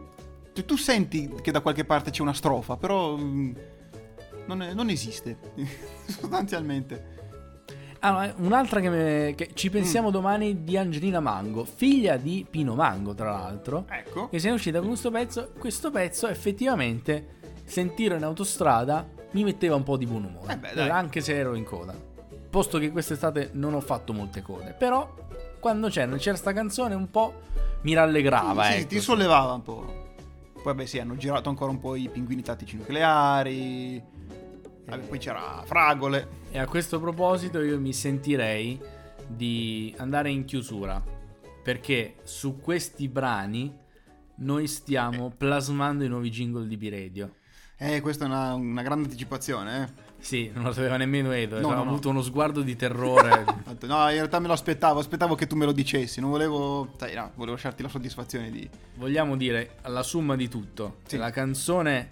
Cioè, 0.53 0.65
tu 0.65 0.77
senti 0.77 1.33
che 1.41 1.51
da 1.53 1.61
qualche 1.61 1.85
parte 1.85 2.11
c'è 2.11 2.21
una 2.23 2.35
strofa, 2.35 2.77
però 2.77 3.17
mm, 3.17 3.53
non, 4.47 4.63
è- 4.63 4.75
non 4.75 4.91
esiste, 4.91 5.39
sostanzialmente. 6.07 7.12
Ah, 8.05 8.33
un'altra 8.39 8.81
che, 8.81 8.89
me- 8.91 9.35
che 9.37 9.51
ci 9.55 9.71
pensiamo 9.71 10.09
Mm. 10.09 10.13
domani 10.13 10.65
di 10.65 10.77
Angelina 10.77 11.21
Mango, 11.21 11.65
figlia 11.65 12.17
di 12.17 12.45
Pino 12.49 12.75
Mango, 12.75 13.15
tra 13.15 13.31
l'altro. 13.31 13.85
Ecco. 13.89 14.29
Che 14.29 14.41
si 14.41 14.49
è 14.49 14.51
uscita 14.51 14.81
con 14.81 14.89
questo 14.89 15.11
pezzo. 15.13 15.53
Questo 15.57 15.91
pezzo, 15.93 16.27
effettivamente, 16.27 17.39
sentirlo 17.65 18.17
in 18.17 18.25
autostrada 18.25 19.07
mi 19.33 19.45
metteva 19.45 19.77
un 19.77 19.85
po' 19.85 19.97
di 19.97 20.07
buon 20.07 20.25
umore. 20.25 20.53
Eh 20.53 20.57
beh, 20.59 20.73
dai. 20.75 20.89
Anche 20.89 21.21
se 21.21 21.37
ero 21.37 21.55
in 21.55 21.63
coda. 21.65 21.95
Posto 22.51 22.79
che 22.79 22.91
quest'estate 22.91 23.51
non 23.53 23.73
ho 23.75 23.81
fatto 23.81 24.13
molte 24.13 24.43
code. 24.43 24.75
Però, 24.77 25.15
quando 25.61 25.89
c'era, 25.89 26.15
c'era 26.17 26.37
sta 26.37 26.53
canzone, 26.53 26.95
un 26.97 27.09
po' 27.09 27.33
mi 27.83 27.95
rallegrava. 27.95 28.65
Sì, 28.65 28.73
ecco. 28.79 28.87
ti 28.89 29.01
sollevava 29.01 29.53
un 29.53 29.63
po'. 29.63 30.01
Poi, 30.61 30.75
beh, 30.75 30.87
sì, 30.87 30.99
hanno 30.99 31.17
girato 31.17 31.49
ancora 31.49 31.71
un 31.71 31.79
po' 31.79 31.95
i 31.95 32.09
pinguini 32.09 32.43
tattici 32.43 32.77
nucleari. 32.77 34.03
Vabbè, 34.85 35.05
poi 35.07 35.19
c'era 35.19 35.63
Fragole. 35.65 36.29
E 36.51 36.59
a 36.59 36.67
questo 36.67 37.01
proposito 37.01 37.61
io 37.61 37.79
mi 37.81 37.93
sentirei 37.93 38.81
di 39.27 39.95
andare 39.99 40.31
in 40.31 40.45
chiusura 40.45 41.03
perché 41.63 42.17
su 42.25 42.61
questi 42.61 43.09
brani 43.09 43.73
noi 44.37 44.67
stiamo 44.67 45.33
plasmando 45.37 46.05
i 46.05 46.09
nuovi 46.09 46.31
jingle 46.31 46.67
di 46.67 46.77
B-Radio. 46.77 47.35
Eh, 47.79 48.01
questa 48.01 48.25
è 48.25 48.29
una, 48.29 48.55
una 48.55 48.83
grande 48.83 49.05
anticipazione, 49.05 49.83
eh. 49.83 50.11
Sì, 50.23 50.51
non 50.55 50.63
lo 50.65 50.73
sapeva 50.73 50.97
nemmeno 50.97 51.33
Edo, 51.33 51.59
No, 51.61 51.71
ha 51.71 51.75
no, 51.75 51.83
no. 51.83 51.91
avuto 51.91 52.09
uno 52.09 52.23
sguardo 52.23 52.63
di 52.63 52.77
terrore. 52.77 53.45
No, 53.83 54.09
in 54.09 54.15
realtà 54.15 54.39
me 54.39 54.47
lo 54.47 54.53
aspettavo, 54.53 55.01
aspettavo 55.01 55.35
che 55.35 55.49
tu 55.49 55.57
me 55.57 55.65
lo 55.65 55.73
dicessi, 55.73 56.21
non 56.21 56.31
volevo, 56.31 56.93
sai, 56.97 57.15
no, 57.15 57.33
volevo 57.35 57.53
lasciarti 57.55 57.83
la 57.83 57.89
soddisfazione 57.89 58.51
di... 58.53 58.69
Vogliamo 58.97 59.37
dire, 59.37 59.77
alla 59.83 60.05
somma 60.05 60.37
di 60.37 60.49
tutto, 60.49 60.99
Sì. 61.07 61.17
la 61.17 61.31
canzone 61.31 62.09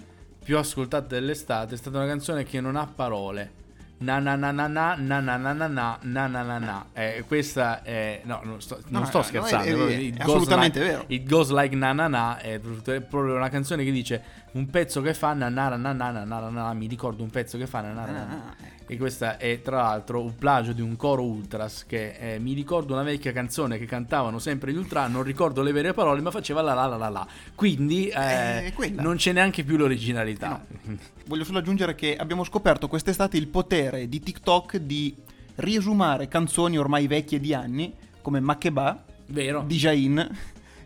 più 0.51 0.59
ascoltata 0.59 1.07
dell'estate 1.15 1.75
è 1.75 1.79
stata 1.79 1.99
una 1.99 2.09
canzone 2.09 2.43
che 2.43 2.61
non 2.61 2.75
ha 2.75 2.85
parole. 2.85 3.59
Na 3.99 4.19
na 4.19 4.35
na 4.35 4.51
na 4.51 4.67
na 4.67 4.97
na 4.97 5.21
na 5.21 5.37
na 5.37 5.53
na 5.53 5.67
na 5.69 5.99
na 6.03 6.27
na 6.27 6.43
na 6.43 6.59
na 6.59 6.87
Eh, 6.93 7.23
questa 7.29 7.83
è 7.85 8.23
no 8.25 8.41
non 8.43 8.61
sto, 8.61 8.81
non 8.89 9.03
No, 9.03 9.07
sto 9.07 9.19
no, 9.19 9.23
scherzando 9.25 9.87
è- 9.87 9.93
è- 9.97 10.07
è 10.07 10.11
goes 10.11 10.21
assolutamente 10.37 10.79
like- 10.81 10.91
vero. 10.91 11.05
It 11.07 11.29
goes 11.29 11.51
like 11.53 11.77
na 11.77 11.93
na 11.93 12.09
na 12.09 12.39
è 12.39 12.55
è 12.55 12.59
proprio 13.01 13.37
una 13.37 13.49
canzone 13.49 13.85
che 13.85 13.93
dice 13.93 14.23
un 14.53 14.69
pezzo 14.69 15.01
che 15.01 15.15
fa 15.15 15.33
nanara 15.33 15.77
nanana 15.77 16.25
nanana, 16.25 16.73
mi 16.73 16.87
ricordo 16.87 17.23
un 17.23 17.31
pezzo 17.31 17.57
che 17.57 17.67
fa 17.67 17.81
nanara 17.81 18.13
nanana. 18.13 18.45
Ah, 18.45 18.49
ah, 18.49 18.67
ecco. 18.67 18.93
E 18.93 18.97
questa 18.97 19.37
è 19.37 19.63
tra 19.63 19.83
l'altro 19.83 20.23
un 20.23 20.35
plagio 20.35 20.73
di 20.73 20.81
un 20.81 20.97
coro 20.97 21.23
ultras 21.23 21.85
che 21.87 22.17
eh, 22.19 22.39
mi 22.39 22.53
ricordo 22.55 22.93
una 22.95 23.03
vecchia 23.03 23.33
canzone 23.33 23.79
che 23.79 23.87
cantavano 23.87 24.39
sempre 24.39 24.73
gli 24.73 24.77
ultra, 24.77 25.07
non 25.07 25.23
ricordo 25.23 25.63
le 25.63 25.73
vere 25.73 25.93
parole, 25.93 26.21
ma 26.21 26.31
faceva 26.31 26.61
la 26.61 26.75
la 26.75 26.87
la 26.87 26.97
la 26.97 27.09
la. 27.09 27.27
Quindi 27.55 28.09
eh, 28.09 28.73
eh 28.77 28.91
non 28.97 29.17
c'è 29.17 29.33
neanche 29.33 29.63
più 29.63 29.77
l'originalità. 29.77 30.65
Eh 30.67 30.77
no. 30.89 30.99
Voglio 31.27 31.45
solo 31.45 31.59
aggiungere 31.59 31.95
che 31.95 32.17
abbiamo 32.17 32.43
scoperto 32.43 32.89
quest'estate 32.89 33.37
il 33.37 33.47
potere 33.47 34.09
di 34.09 34.21
TikTok 34.21 34.77
di 34.79 35.15
riesumare 35.57 36.27
canzoni 36.27 36.77
ormai 36.77 37.07
vecchie 37.07 37.39
di 37.39 37.55
anni 37.55 37.95
come 38.21 38.41
Makeba, 38.41 39.05
Vero. 39.27 39.63
di 39.67 39.77
Jain 39.77 40.31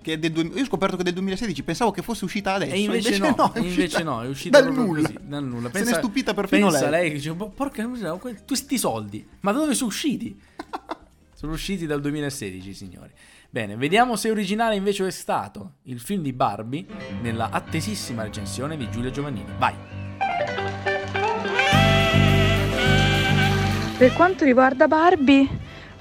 che 0.04 0.12
è 0.12 0.18
del 0.18 0.32
due- 0.32 0.44
io 0.44 0.60
ho 0.60 0.66
scoperto 0.66 0.96
che 0.96 1.00
è 1.00 1.04
del 1.04 1.14
2016, 1.14 1.62
pensavo 1.62 1.90
che 1.90 2.02
fosse 2.02 2.26
uscita 2.26 2.52
adesso. 2.52 2.74
E 2.74 2.80
invece, 2.80 3.16
no, 3.16 3.52
è 3.54 3.58
invece 3.58 3.84
uscita 3.84 4.02
no, 4.02 4.22
è 4.22 4.28
uscita 4.28 4.60
dal 4.60 4.70
nulla. 4.72 5.00
così, 5.00 5.18
dal 5.22 5.44
nulla. 5.44 5.70
Se 5.72 5.82
n'è 5.84 5.94
stupita 5.94 6.34
perfino 6.34 6.68
pensa 6.68 6.90
lei. 6.90 7.08
che 7.08 7.14
dice, 7.16 7.32
"Ma 7.32 7.46
porca 7.46 7.86
miseria, 7.86 8.12
que- 8.16 8.42
questi 8.46 8.76
soldi, 8.76 9.26
ma 9.40 9.52
da 9.52 9.60
dove 9.60 9.74
sono 9.74 9.88
usciti? 9.88 10.38
sono 11.34 11.52
usciti 11.52 11.86
dal 11.86 12.02
2016, 12.02 12.74
signori. 12.74 13.10
Bene, 13.48 13.76
vediamo 13.76 14.16
se 14.16 14.30
originale 14.30 14.74
invece 14.74 15.06
è 15.06 15.10
stato 15.10 15.76
il 15.84 16.00
film 16.00 16.22
di 16.22 16.32
Barbie 16.34 16.84
nella 17.22 17.48
attesissima 17.50 18.22
recensione 18.24 18.76
di 18.76 18.90
Giulia 18.90 19.10
Giovannini. 19.10 19.52
Vai. 19.58 19.74
Per 23.96 24.12
quanto 24.12 24.44
riguarda 24.44 24.86
Barbie, 24.88 25.48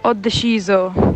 ho 0.01 0.13
deciso 0.13 1.12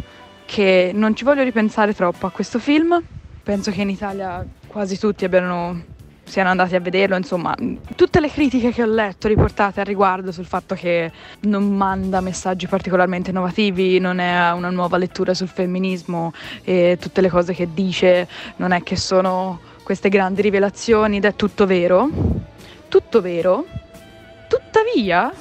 che 0.48 0.92
non 0.94 1.14
ci 1.14 1.26
voglio 1.26 1.44
ripensare 1.44 1.94
troppo 1.94 2.26
a 2.26 2.32
questo 2.32 2.58
film. 2.58 3.00
Penso 3.44 3.70
che 3.70 3.82
in 3.82 3.90
Italia 3.90 4.44
quasi 4.66 4.98
tutti 4.98 5.26
abbiano, 5.26 5.84
siano 6.24 6.50
andati 6.50 6.76
a 6.76 6.80
vederlo, 6.80 7.18
insomma, 7.18 7.54
tutte 7.96 8.20
le 8.20 8.30
critiche 8.30 8.72
che 8.72 8.82
ho 8.82 8.88
letto 8.88 9.28
riportate 9.28 9.82
al 9.82 9.86
riguardo 9.86 10.32
sul 10.32 10.46
fatto 10.46 10.74
che 10.74 11.12
non 11.42 11.76
manda 11.76 12.22
messaggi 12.22 12.66
particolarmente 12.66 13.30
innovativi, 13.30 14.00
non 14.00 14.20
è 14.20 14.52
una 14.52 14.70
nuova 14.70 14.98
lettura 14.98 15.34
sul 15.34 15.50
femminismo 15.50 16.32
e 16.64 16.98
tutte 17.00 17.22
le 17.22 17.30
cose 17.30 17.54
che 17.54 17.68
dice 17.74 18.28
non 18.56 18.72
è 18.72 18.82
che 18.84 18.96
sono 18.96 19.60
queste 19.84 20.10
grandi 20.10 20.42
rivelazioni 20.42 21.18
ed 21.18 21.26
è 21.26 21.36
tutto 21.36 21.66
vero. 21.66 22.10
Tutto 22.88 23.22
vero. 23.22 23.66
Tuttavia, 24.48 25.32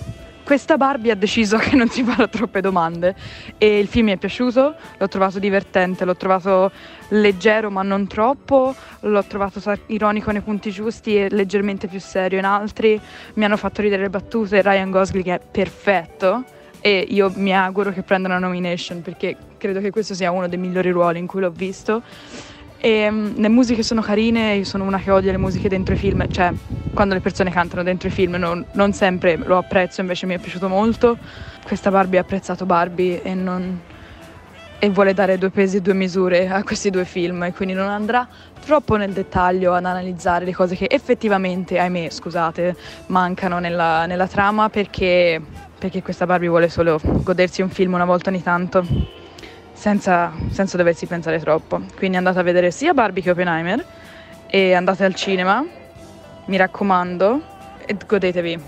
questa 0.46 0.76
Barbie 0.76 1.10
ha 1.10 1.16
deciso 1.16 1.56
che 1.58 1.74
non 1.74 1.88
si 1.88 2.04
farà 2.04 2.28
troppe 2.28 2.60
domande 2.60 3.16
e 3.58 3.80
il 3.80 3.88
film 3.88 4.06
mi 4.06 4.12
è 4.12 4.16
piaciuto, 4.16 4.76
l'ho 4.96 5.08
trovato 5.08 5.40
divertente, 5.40 6.04
l'ho 6.04 6.14
trovato 6.14 6.70
leggero 7.08 7.68
ma 7.68 7.82
non 7.82 8.06
troppo, 8.06 8.72
l'ho 9.00 9.24
trovato 9.24 9.60
ironico 9.86 10.30
nei 10.30 10.42
punti 10.42 10.70
giusti 10.70 11.16
e 11.16 11.28
leggermente 11.30 11.88
più 11.88 11.98
serio 11.98 12.38
in 12.38 12.44
altri, 12.44 12.98
mi 13.34 13.44
hanno 13.44 13.56
fatto 13.56 13.82
ridere 13.82 14.02
le 14.02 14.10
battute, 14.10 14.62
Ryan 14.62 14.92
Gosling 14.92 15.26
è 15.26 15.40
perfetto, 15.40 16.44
e 16.80 17.04
io 17.08 17.32
mi 17.34 17.52
auguro 17.52 17.90
che 17.90 18.02
prenda 18.02 18.28
una 18.28 18.38
nomination 18.38 19.02
perché 19.02 19.36
credo 19.58 19.80
che 19.80 19.90
questo 19.90 20.14
sia 20.14 20.30
uno 20.30 20.46
dei 20.46 20.58
migliori 20.58 20.90
ruoli 20.90 21.18
in 21.18 21.26
cui 21.26 21.40
l'ho 21.40 21.50
visto. 21.50 22.02
E, 22.78 23.08
um, 23.08 23.34
le 23.36 23.48
musiche 23.48 23.82
sono 23.82 24.00
carine, 24.00 24.54
io 24.54 24.64
sono 24.64 24.84
una 24.84 24.98
che 24.98 25.10
odia 25.10 25.32
le 25.32 25.38
musiche 25.38 25.68
dentro 25.68 25.94
i 25.94 25.96
film, 25.96 26.26
cioè 26.28 26.52
quando 26.92 27.14
le 27.14 27.20
persone 27.20 27.50
cantano 27.50 27.82
dentro 27.82 28.08
i 28.08 28.10
film 28.10 28.36
non, 28.36 28.64
non 28.72 28.92
sempre 28.92 29.36
lo 29.36 29.58
apprezzo, 29.58 30.00
invece 30.00 30.26
mi 30.26 30.34
è 30.34 30.38
piaciuto 30.38 30.68
molto. 30.68 31.18
Questa 31.64 31.90
Barbie 31.90 32.18
ha 32.18 32.22
apprezzato 32.22 32.64
Barbie 32.64 33.22
e 33.22 33.34
non, 33.34 33.80
e 34.78 34.90
vuole 34.90 35.14
dare 35.14 35.38
due 35.38 35.50
pesi 35.50 35.78
e 35.78 35.80
due 35.80 35.94
misure 35.94 36.48
a 36.48 36.62
questi 36.62 36.90
due 36.90 37.04
film 37.04 37.42
e 37.44 37.52
quindi 37.52 37.74
non 37.74 37.88
andrà 37.88 38.26
troppo 38.64 38.96
nel 38.96 39.12
dettaglio 39.12 39.72
ad 39.74 39.84
analizzare 39.84 40.44
le 40.44 40.54
cose 40.54 40.74
che 40.74 40.86
effettivamente, 40.88 41.78
ahimè, 41.78 42.08
scusate, 42.10 42.76
mancano 43.06 43.58
nella, 43.58 44.06
nella 44.06 44.26
trama 44.26 44.68
perché, 44.68 45.40
perché 45.78 46.02
questa 46.02 46.26
Barbie 46.26 46.48
vuole 46.48 46.68
solo 46.68 47.00
godersi 47.02 47.62
un 47.62 47.68
film 47.68 47.94
una 47.94 48.04
volta 48.04 48.30
ogni 48.30 48.42
tanto 48.42 49.24
senza, 49.76 50.32
senza 50.50 50.76
doversi 50.76 51.06
pensare 51.06 51.38
troppo. 51.38 51.80
Quindi 51.96 52.16
andate 52.16 52.38
a 52.38 52.42
vedere 52.42 52.70
sia 52.70 52.94
Barbie 52.94 53.22
che 53.22 53.30
Oppenheimer 53.30 53.84
e 54.48 54.72
andate 54.72 55.04
al 55.04 55.14
cinema, 55.14 55.64
mi 56.46 56.56
raccomando, 56.56 57.54
e 57.84 57.96
godetevi. 58.06 58.60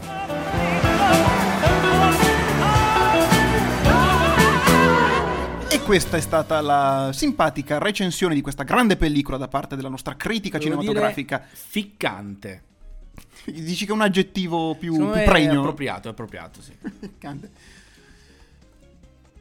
E 5.71 5.81
questa 5.83 6.17
è 6.17 6.21
stata 6.21 6.61
la 6.61 7.11
simpatica 7.13 7.79
recensione 7.79 8.35
di 8.35 8.41
questa 8.41 8.63
grande 8.63 8.97
pellicola 8.97 9.39
da 9.39 9.49
parte 9.49 9.77
della 9.77 9.89
nostra 9.89 10.15
critica 10.17 10.59
Devo 10.59 10.71
cinematografica. 10.71 11.39
dire 11.39 11.51
ficcante. 11.53 12.63
Dici 13.47 13.87
che 13.87 13.93
è 13.93 13.95
un 13.95 14.03
aggettivo 14.03 14.75
più, 14.75 14.95
più 14.95 15.23
pregno? 15.25 15.53
È 15.53 15.57
appropriato, 15.57 16.09
è 16.09 16.11
appropriato, 16.11 16.61
sì. 16.61 16.73
Ficcante. 17.01 17.51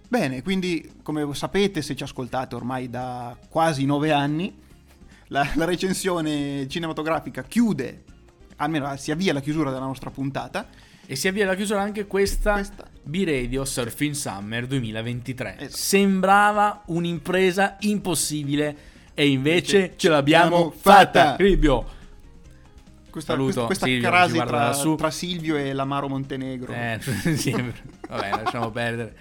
Bene, 0.07 0.41
quindi 0.41 0.99
come 1.03 1.27
sapete, 1.33 1.81
se 1.81 1.95
ci 1.95 2.03
ascoltate 2.03 2.55
ormai 2.55 2.89
da 2.89 3.35
quasi 3.49 3.85
nove 3.85 4.11
anni, 4.11 4.55
la, 5.27 5.49
la 5.55 5.65
recensione 5.65 6.67
cinematografica 6.69 7.43
chiude, 7.43 8.03
almeno 8.57 8.95
si 8.95 9.11
avvia 9.11 9.33
la 9.33 9.41
chiusura 9.41 9.71
della 9.71 9.85
nostra 9.85 10.09
puntata. 10.09 10.67
E 11.09 11.15
si 11.15 11.29
avvia 11.29 11.45
la 11.45 11.55
chiusura 11.55 11.81
anche 11.81 12.05
questa, 12.05 12.53
Questa. 12.53 12.85
B-Radio 13.01 13.63
Surfing 13.63 14.13
Summer 14.13 14.67
2023. 14.67 15.55
Esatto. 15.57 15.77
Sembrava 15.77 16.83
un'impresa 16.87 17.77
impossibile 17.79 18.75
e 19.13 19.29
invece 19.29 19.75
Invece 19.77 19.97
ce 19.97 20.09
l'abbiamo 20.09 20.69
fatta. 20.69 21.35
fatta. 21.37 21.85
Questa, 23.09 23.33
Saluto 23.33 23.65
questa, 23.65 23.85
Silvio, 23.85 24.09
crasi 24.09 24.37
tra, 24.37 24.77
tra 24.97 25.09
Silvio 25.09 25.55
e 25.55 25.73
l'amaro 25.73 26.09
Montenegro. 26.09 26.73
Eh, 26.73 26.99
sì, 27.35 27.51
vabbè, 27.51 28.29
lasciamo 28.43 28.69
perdere. 28.69 29.15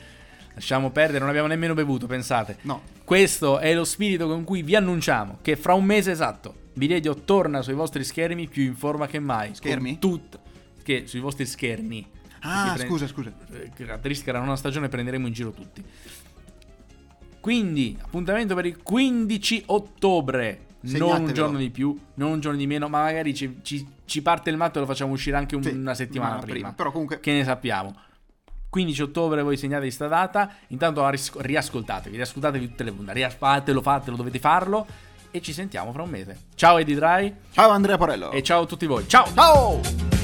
Lasciamo 0.56 0.90
perdere, 0.90 1.18
non 1.18 1.28
abbiamo 1.28 1.48
nemmeno 1.48 1.74
bevuto, 1.74 2.06
pensate. 2.06 2.56
No, 2.62 2.80
Questo 3.04 3.58
è 3.58 3.74
lo 3.74 3.84
spirito 3.84 4.26
con 4.26 4.42
cui 4.42 4.62
vi 4.62 4.74
annunciamo 4.74 5.38
che 5.42 5.54
fra 5.54 5.74
un 5.74 5.84
mese 5.84 6.10
esatto 6.10 6.64
Video 6.72 7.14
torna 7.14 7.60
sui 7.62 7.74
vostri 7.74 8.02
schermi 8.04 8.48
più 8.48 8.62
in 8.64 8.74
forma 8.74 9.06
che 9.06 9.18
mai. 9.18 9.54
Schermi? 9.54 9.98
Con 9.98 10.10
tut- 10.10 10.38
che 10.82 11.04
sui 11.06 11.20
vostri 11.20 11.46
schermi. 11.46 12.06
Ah, 12.40 12.72
Perché 12.74 12.88
scusa, 12.88 13.06
scusa. 13.06 13.32
eh, 13.52 13.70
caratteristica 13.74 14.30
della 14.32 14.44
nuova 14.44 14.58
stagione 14.58 14.88
prenderemo 14.88 15.26
in 15.26 15.32
giro 15.32 15.52
tutti. 15.52 15.82
Quindi, 17.40 17.96
appuntamento 18.00 18.54
per 18.54 18.66
il 18.66 18.82
15 18.82 19.62
ottobre. 19.66 20.64
Non 20.80 20.92
un 20.94 20.98
Segnatevelo. 21.08 21.32
giorno 21.32 21.58
di 21.58 21.70
più, 21.70 21.98
non 22.14 22.32
un 22.32 22.40
giorno 22.40 22.58
di 22.58 22.66
meno, 22.66 22.88
ma 22.88 23.02
magari 23.02 23.34
ci, 23.34 23.58
ci- 23.62 23.86
ci 24.04 24.22
parte 24.22 24.50
il 24.50 24.56
matto 24.56 24.78
e 24.78 24.80
lo 24.82 24.86
facciamo 24.86 25.12
uscire 25.12 25.36
anche 25.36 25.56
un- 25.56 25.62
Sì, 25.62 25.70
una 25.70 25.94
settimana 25.94 26.34
ma 26.36 26.40
prima. 26.42 26.72
Però 26.72 26.90
comunque 26.92 27.18
Che 27.20 27.32
ne 27.32 27.42
sappiamo. 27.44 27.94
15 28.68 29.02
ottobre 29.02 29.42
voi 29.42 29.56
segnatevi 29.56 29.90
sta 29.90 30.06
data. 30.06 30.50
Intanto 30.68 31.08
ris- 31.08 31.32
riascoltatevi, 31.38 32.16
riascoltatevi 32.16 32.68
tutte 32.68 32.84
le 32.84 32.92
puntate. 32.92 33.30
Fatelo, 33.30 33.80
fatelo, 33.82 34.16
dovete 34.16 34.38
farlo. 34.38 34.86
E 35.30 35.40
ci 35.42 35.52
sentiamo 35.52 35.92
fra 35.92 36.02
un 36.02 36.10
mese. 36.10 36.38
Ciao 36.54 36.78
Eddie 36.78 36.94
Dry 36.94 37.34
Ciao 37.52 37.70
Andrea 37.70 37.98
Porello. 37.98 38.30
e 38.30 38.42
ciao 38.42 38.62
a 38.62 38.66
tutti 38.66 38.86
voi. 38.86 39.06
Ciao! 39.06 39.26
Ciao! 39.34 40.15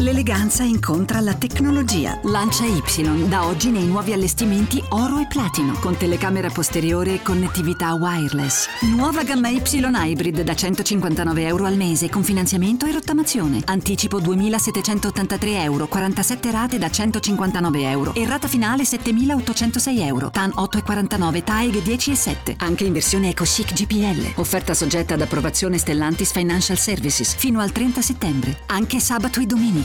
L'eleganza 0.00 0.64
incontra 0.64 1.20
la 1.20 1.34
tecnologia. 1.34 2.18
Lancia 2.24 2.64
Y 2.64 3.28
da 3.28 3.46
oggi 3.46 3.70
nei 3.70 3.86
nuovi 3.86 4.12
allestimenti 4.12 4.82
oro 4.88 5.18
e 5.18 5.28
platino 5.28 5.74
con 5.74 5.96
telecamera 5.96 6.50
posteriore 6.50 7.14
e 7.14 7.22
connettività 7.22 7.94
wireless. 7.94 8.66
Nuova 8.96 9.22
gamma 9.22 9.50
Y 9.50 9.62
Hybrid 9.62 10.40
da 10.40 10.56
159 10.56 11.46
euro 11.46 11.66
al 11.66 11.76
mese 11.76 12.10
con 12.10 12.24
finanziamento 12.24 12.86
e 12.86 12.92
rottamazione. 12.92 13.60
Anticipo 13.66 14.20
2.783 14.20 15.62
euro, 15.62 15.86
47 15.86 16.50
rate 16.50 16.78
da 16.78 16.90
159 16.90 17.88
euro 17.88 18.14
e 18.14 18.26
rata 18.26 18.48
finale 18.48 18.82
7.806 18.82 20.00
euro. 20.00 20.30
TAN 20.30 20.50
8,49, 20.56 21.44
TAEG 21.44 21.82
10,7. 21.82 22.54
Anche 22.58 22.82
in 22.82 22.92
versione 22.92 23.28
EcoChic 23.28 23.72
GPL. 23.72 24.40
Offerta 24.40 24.74
soggetta 24.74 25.14
ad 25.14 25.20
approvazione 25.20 25.78
Stellantis 25.78 26.32
Financial 26.32 26.76
Services 26.76 27.36
fino 27.36 27.60
al 27.60 27.70
30 27.70 28.02
settembre. 28.02 28.58
Anche 28.66 28.98
sabato 28.98 29.38
e 29.38 29.46
domenica. 29.46 29.82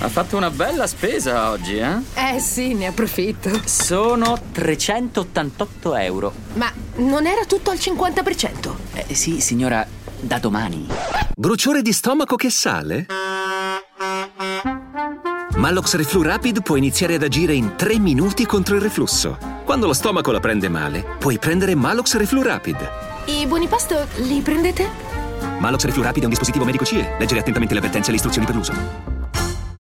Ha 0.00 0.08
fatto 0.08 0.36
una 0.36 0.50
bella 0.50 0.86
spesa 0.86 1.50
oggi, 1.50 1.76
eh? 1.76 1.96
Eh 2.14 2.38
sì, 2.38 2.72
ne 2.72 2.86
approfitto. 2.86 3.60
Sono 3.64 4.40
388 4.52 5.96
euro. 5.96 6.32
Ma 6.54 6.72
non 6.96 7.26
era 7.26 7.44
tutto 7.44 7.70
al 7.70 7.78
50%? 7.78 8.74
Eh, 8.94 9.14
sì, 9.14 9.40
signora, 9.40 9.84
da 10.20 10.38
domani. 10.38 10.86
Bruciore 11.36 11.82
di 11.82 11.92
stomaco 11.92 12.36
che 12.36 12.48
sale? 12.48 13.06
Malox 15.56 15.96
Reflu 15.96 16.22
Rapid 16.22 16.62
può 16.62 16.76
iniziare 16.76 17.16
ad 17.16 17.24
agire 17.24 17.54
in 17.54 17.74
3 17.74 17.98
minuti 17.98 18.46
contro 18.46 18.76
il 18.76 18.80
reflusso. 18.80 19.36
Quando 19.64 19.86
lo 19.86 19.92
stomaco 19.92 20.30
la 20.30 20.38
prende 20.40 20.68
male, 20.68 21.04
puoi 21.18 21.38
prendere 21.38 21.74
Malox 21.74 22.14
Reflu 22.14 22.42
Rapid. 22.42 22.76
I 23.26 23.46
buoni 23.46 23.66
pasto 23.66 24.06
li 24.18 24.40
prendete? 24.40 24.88
Malox 25.58 25.84
Reflu 25.84 26.02
Rapid 26.02 26.22
è 26.22 26.24
un 26.24 26.30
dispositivo 26.30 26.64
medico 26.64 26.84
CE. 26.84 27.16
Leggere 27.18 27.40
attentamente 27.40 27.74
le 27.74 27.80
avvertenze 27.80 28.08
e 28.08 28.12
le 28.12 28.16
istruzioni 28.16 28.46
per 28.46 28.54
l'uso. 28.54 29.17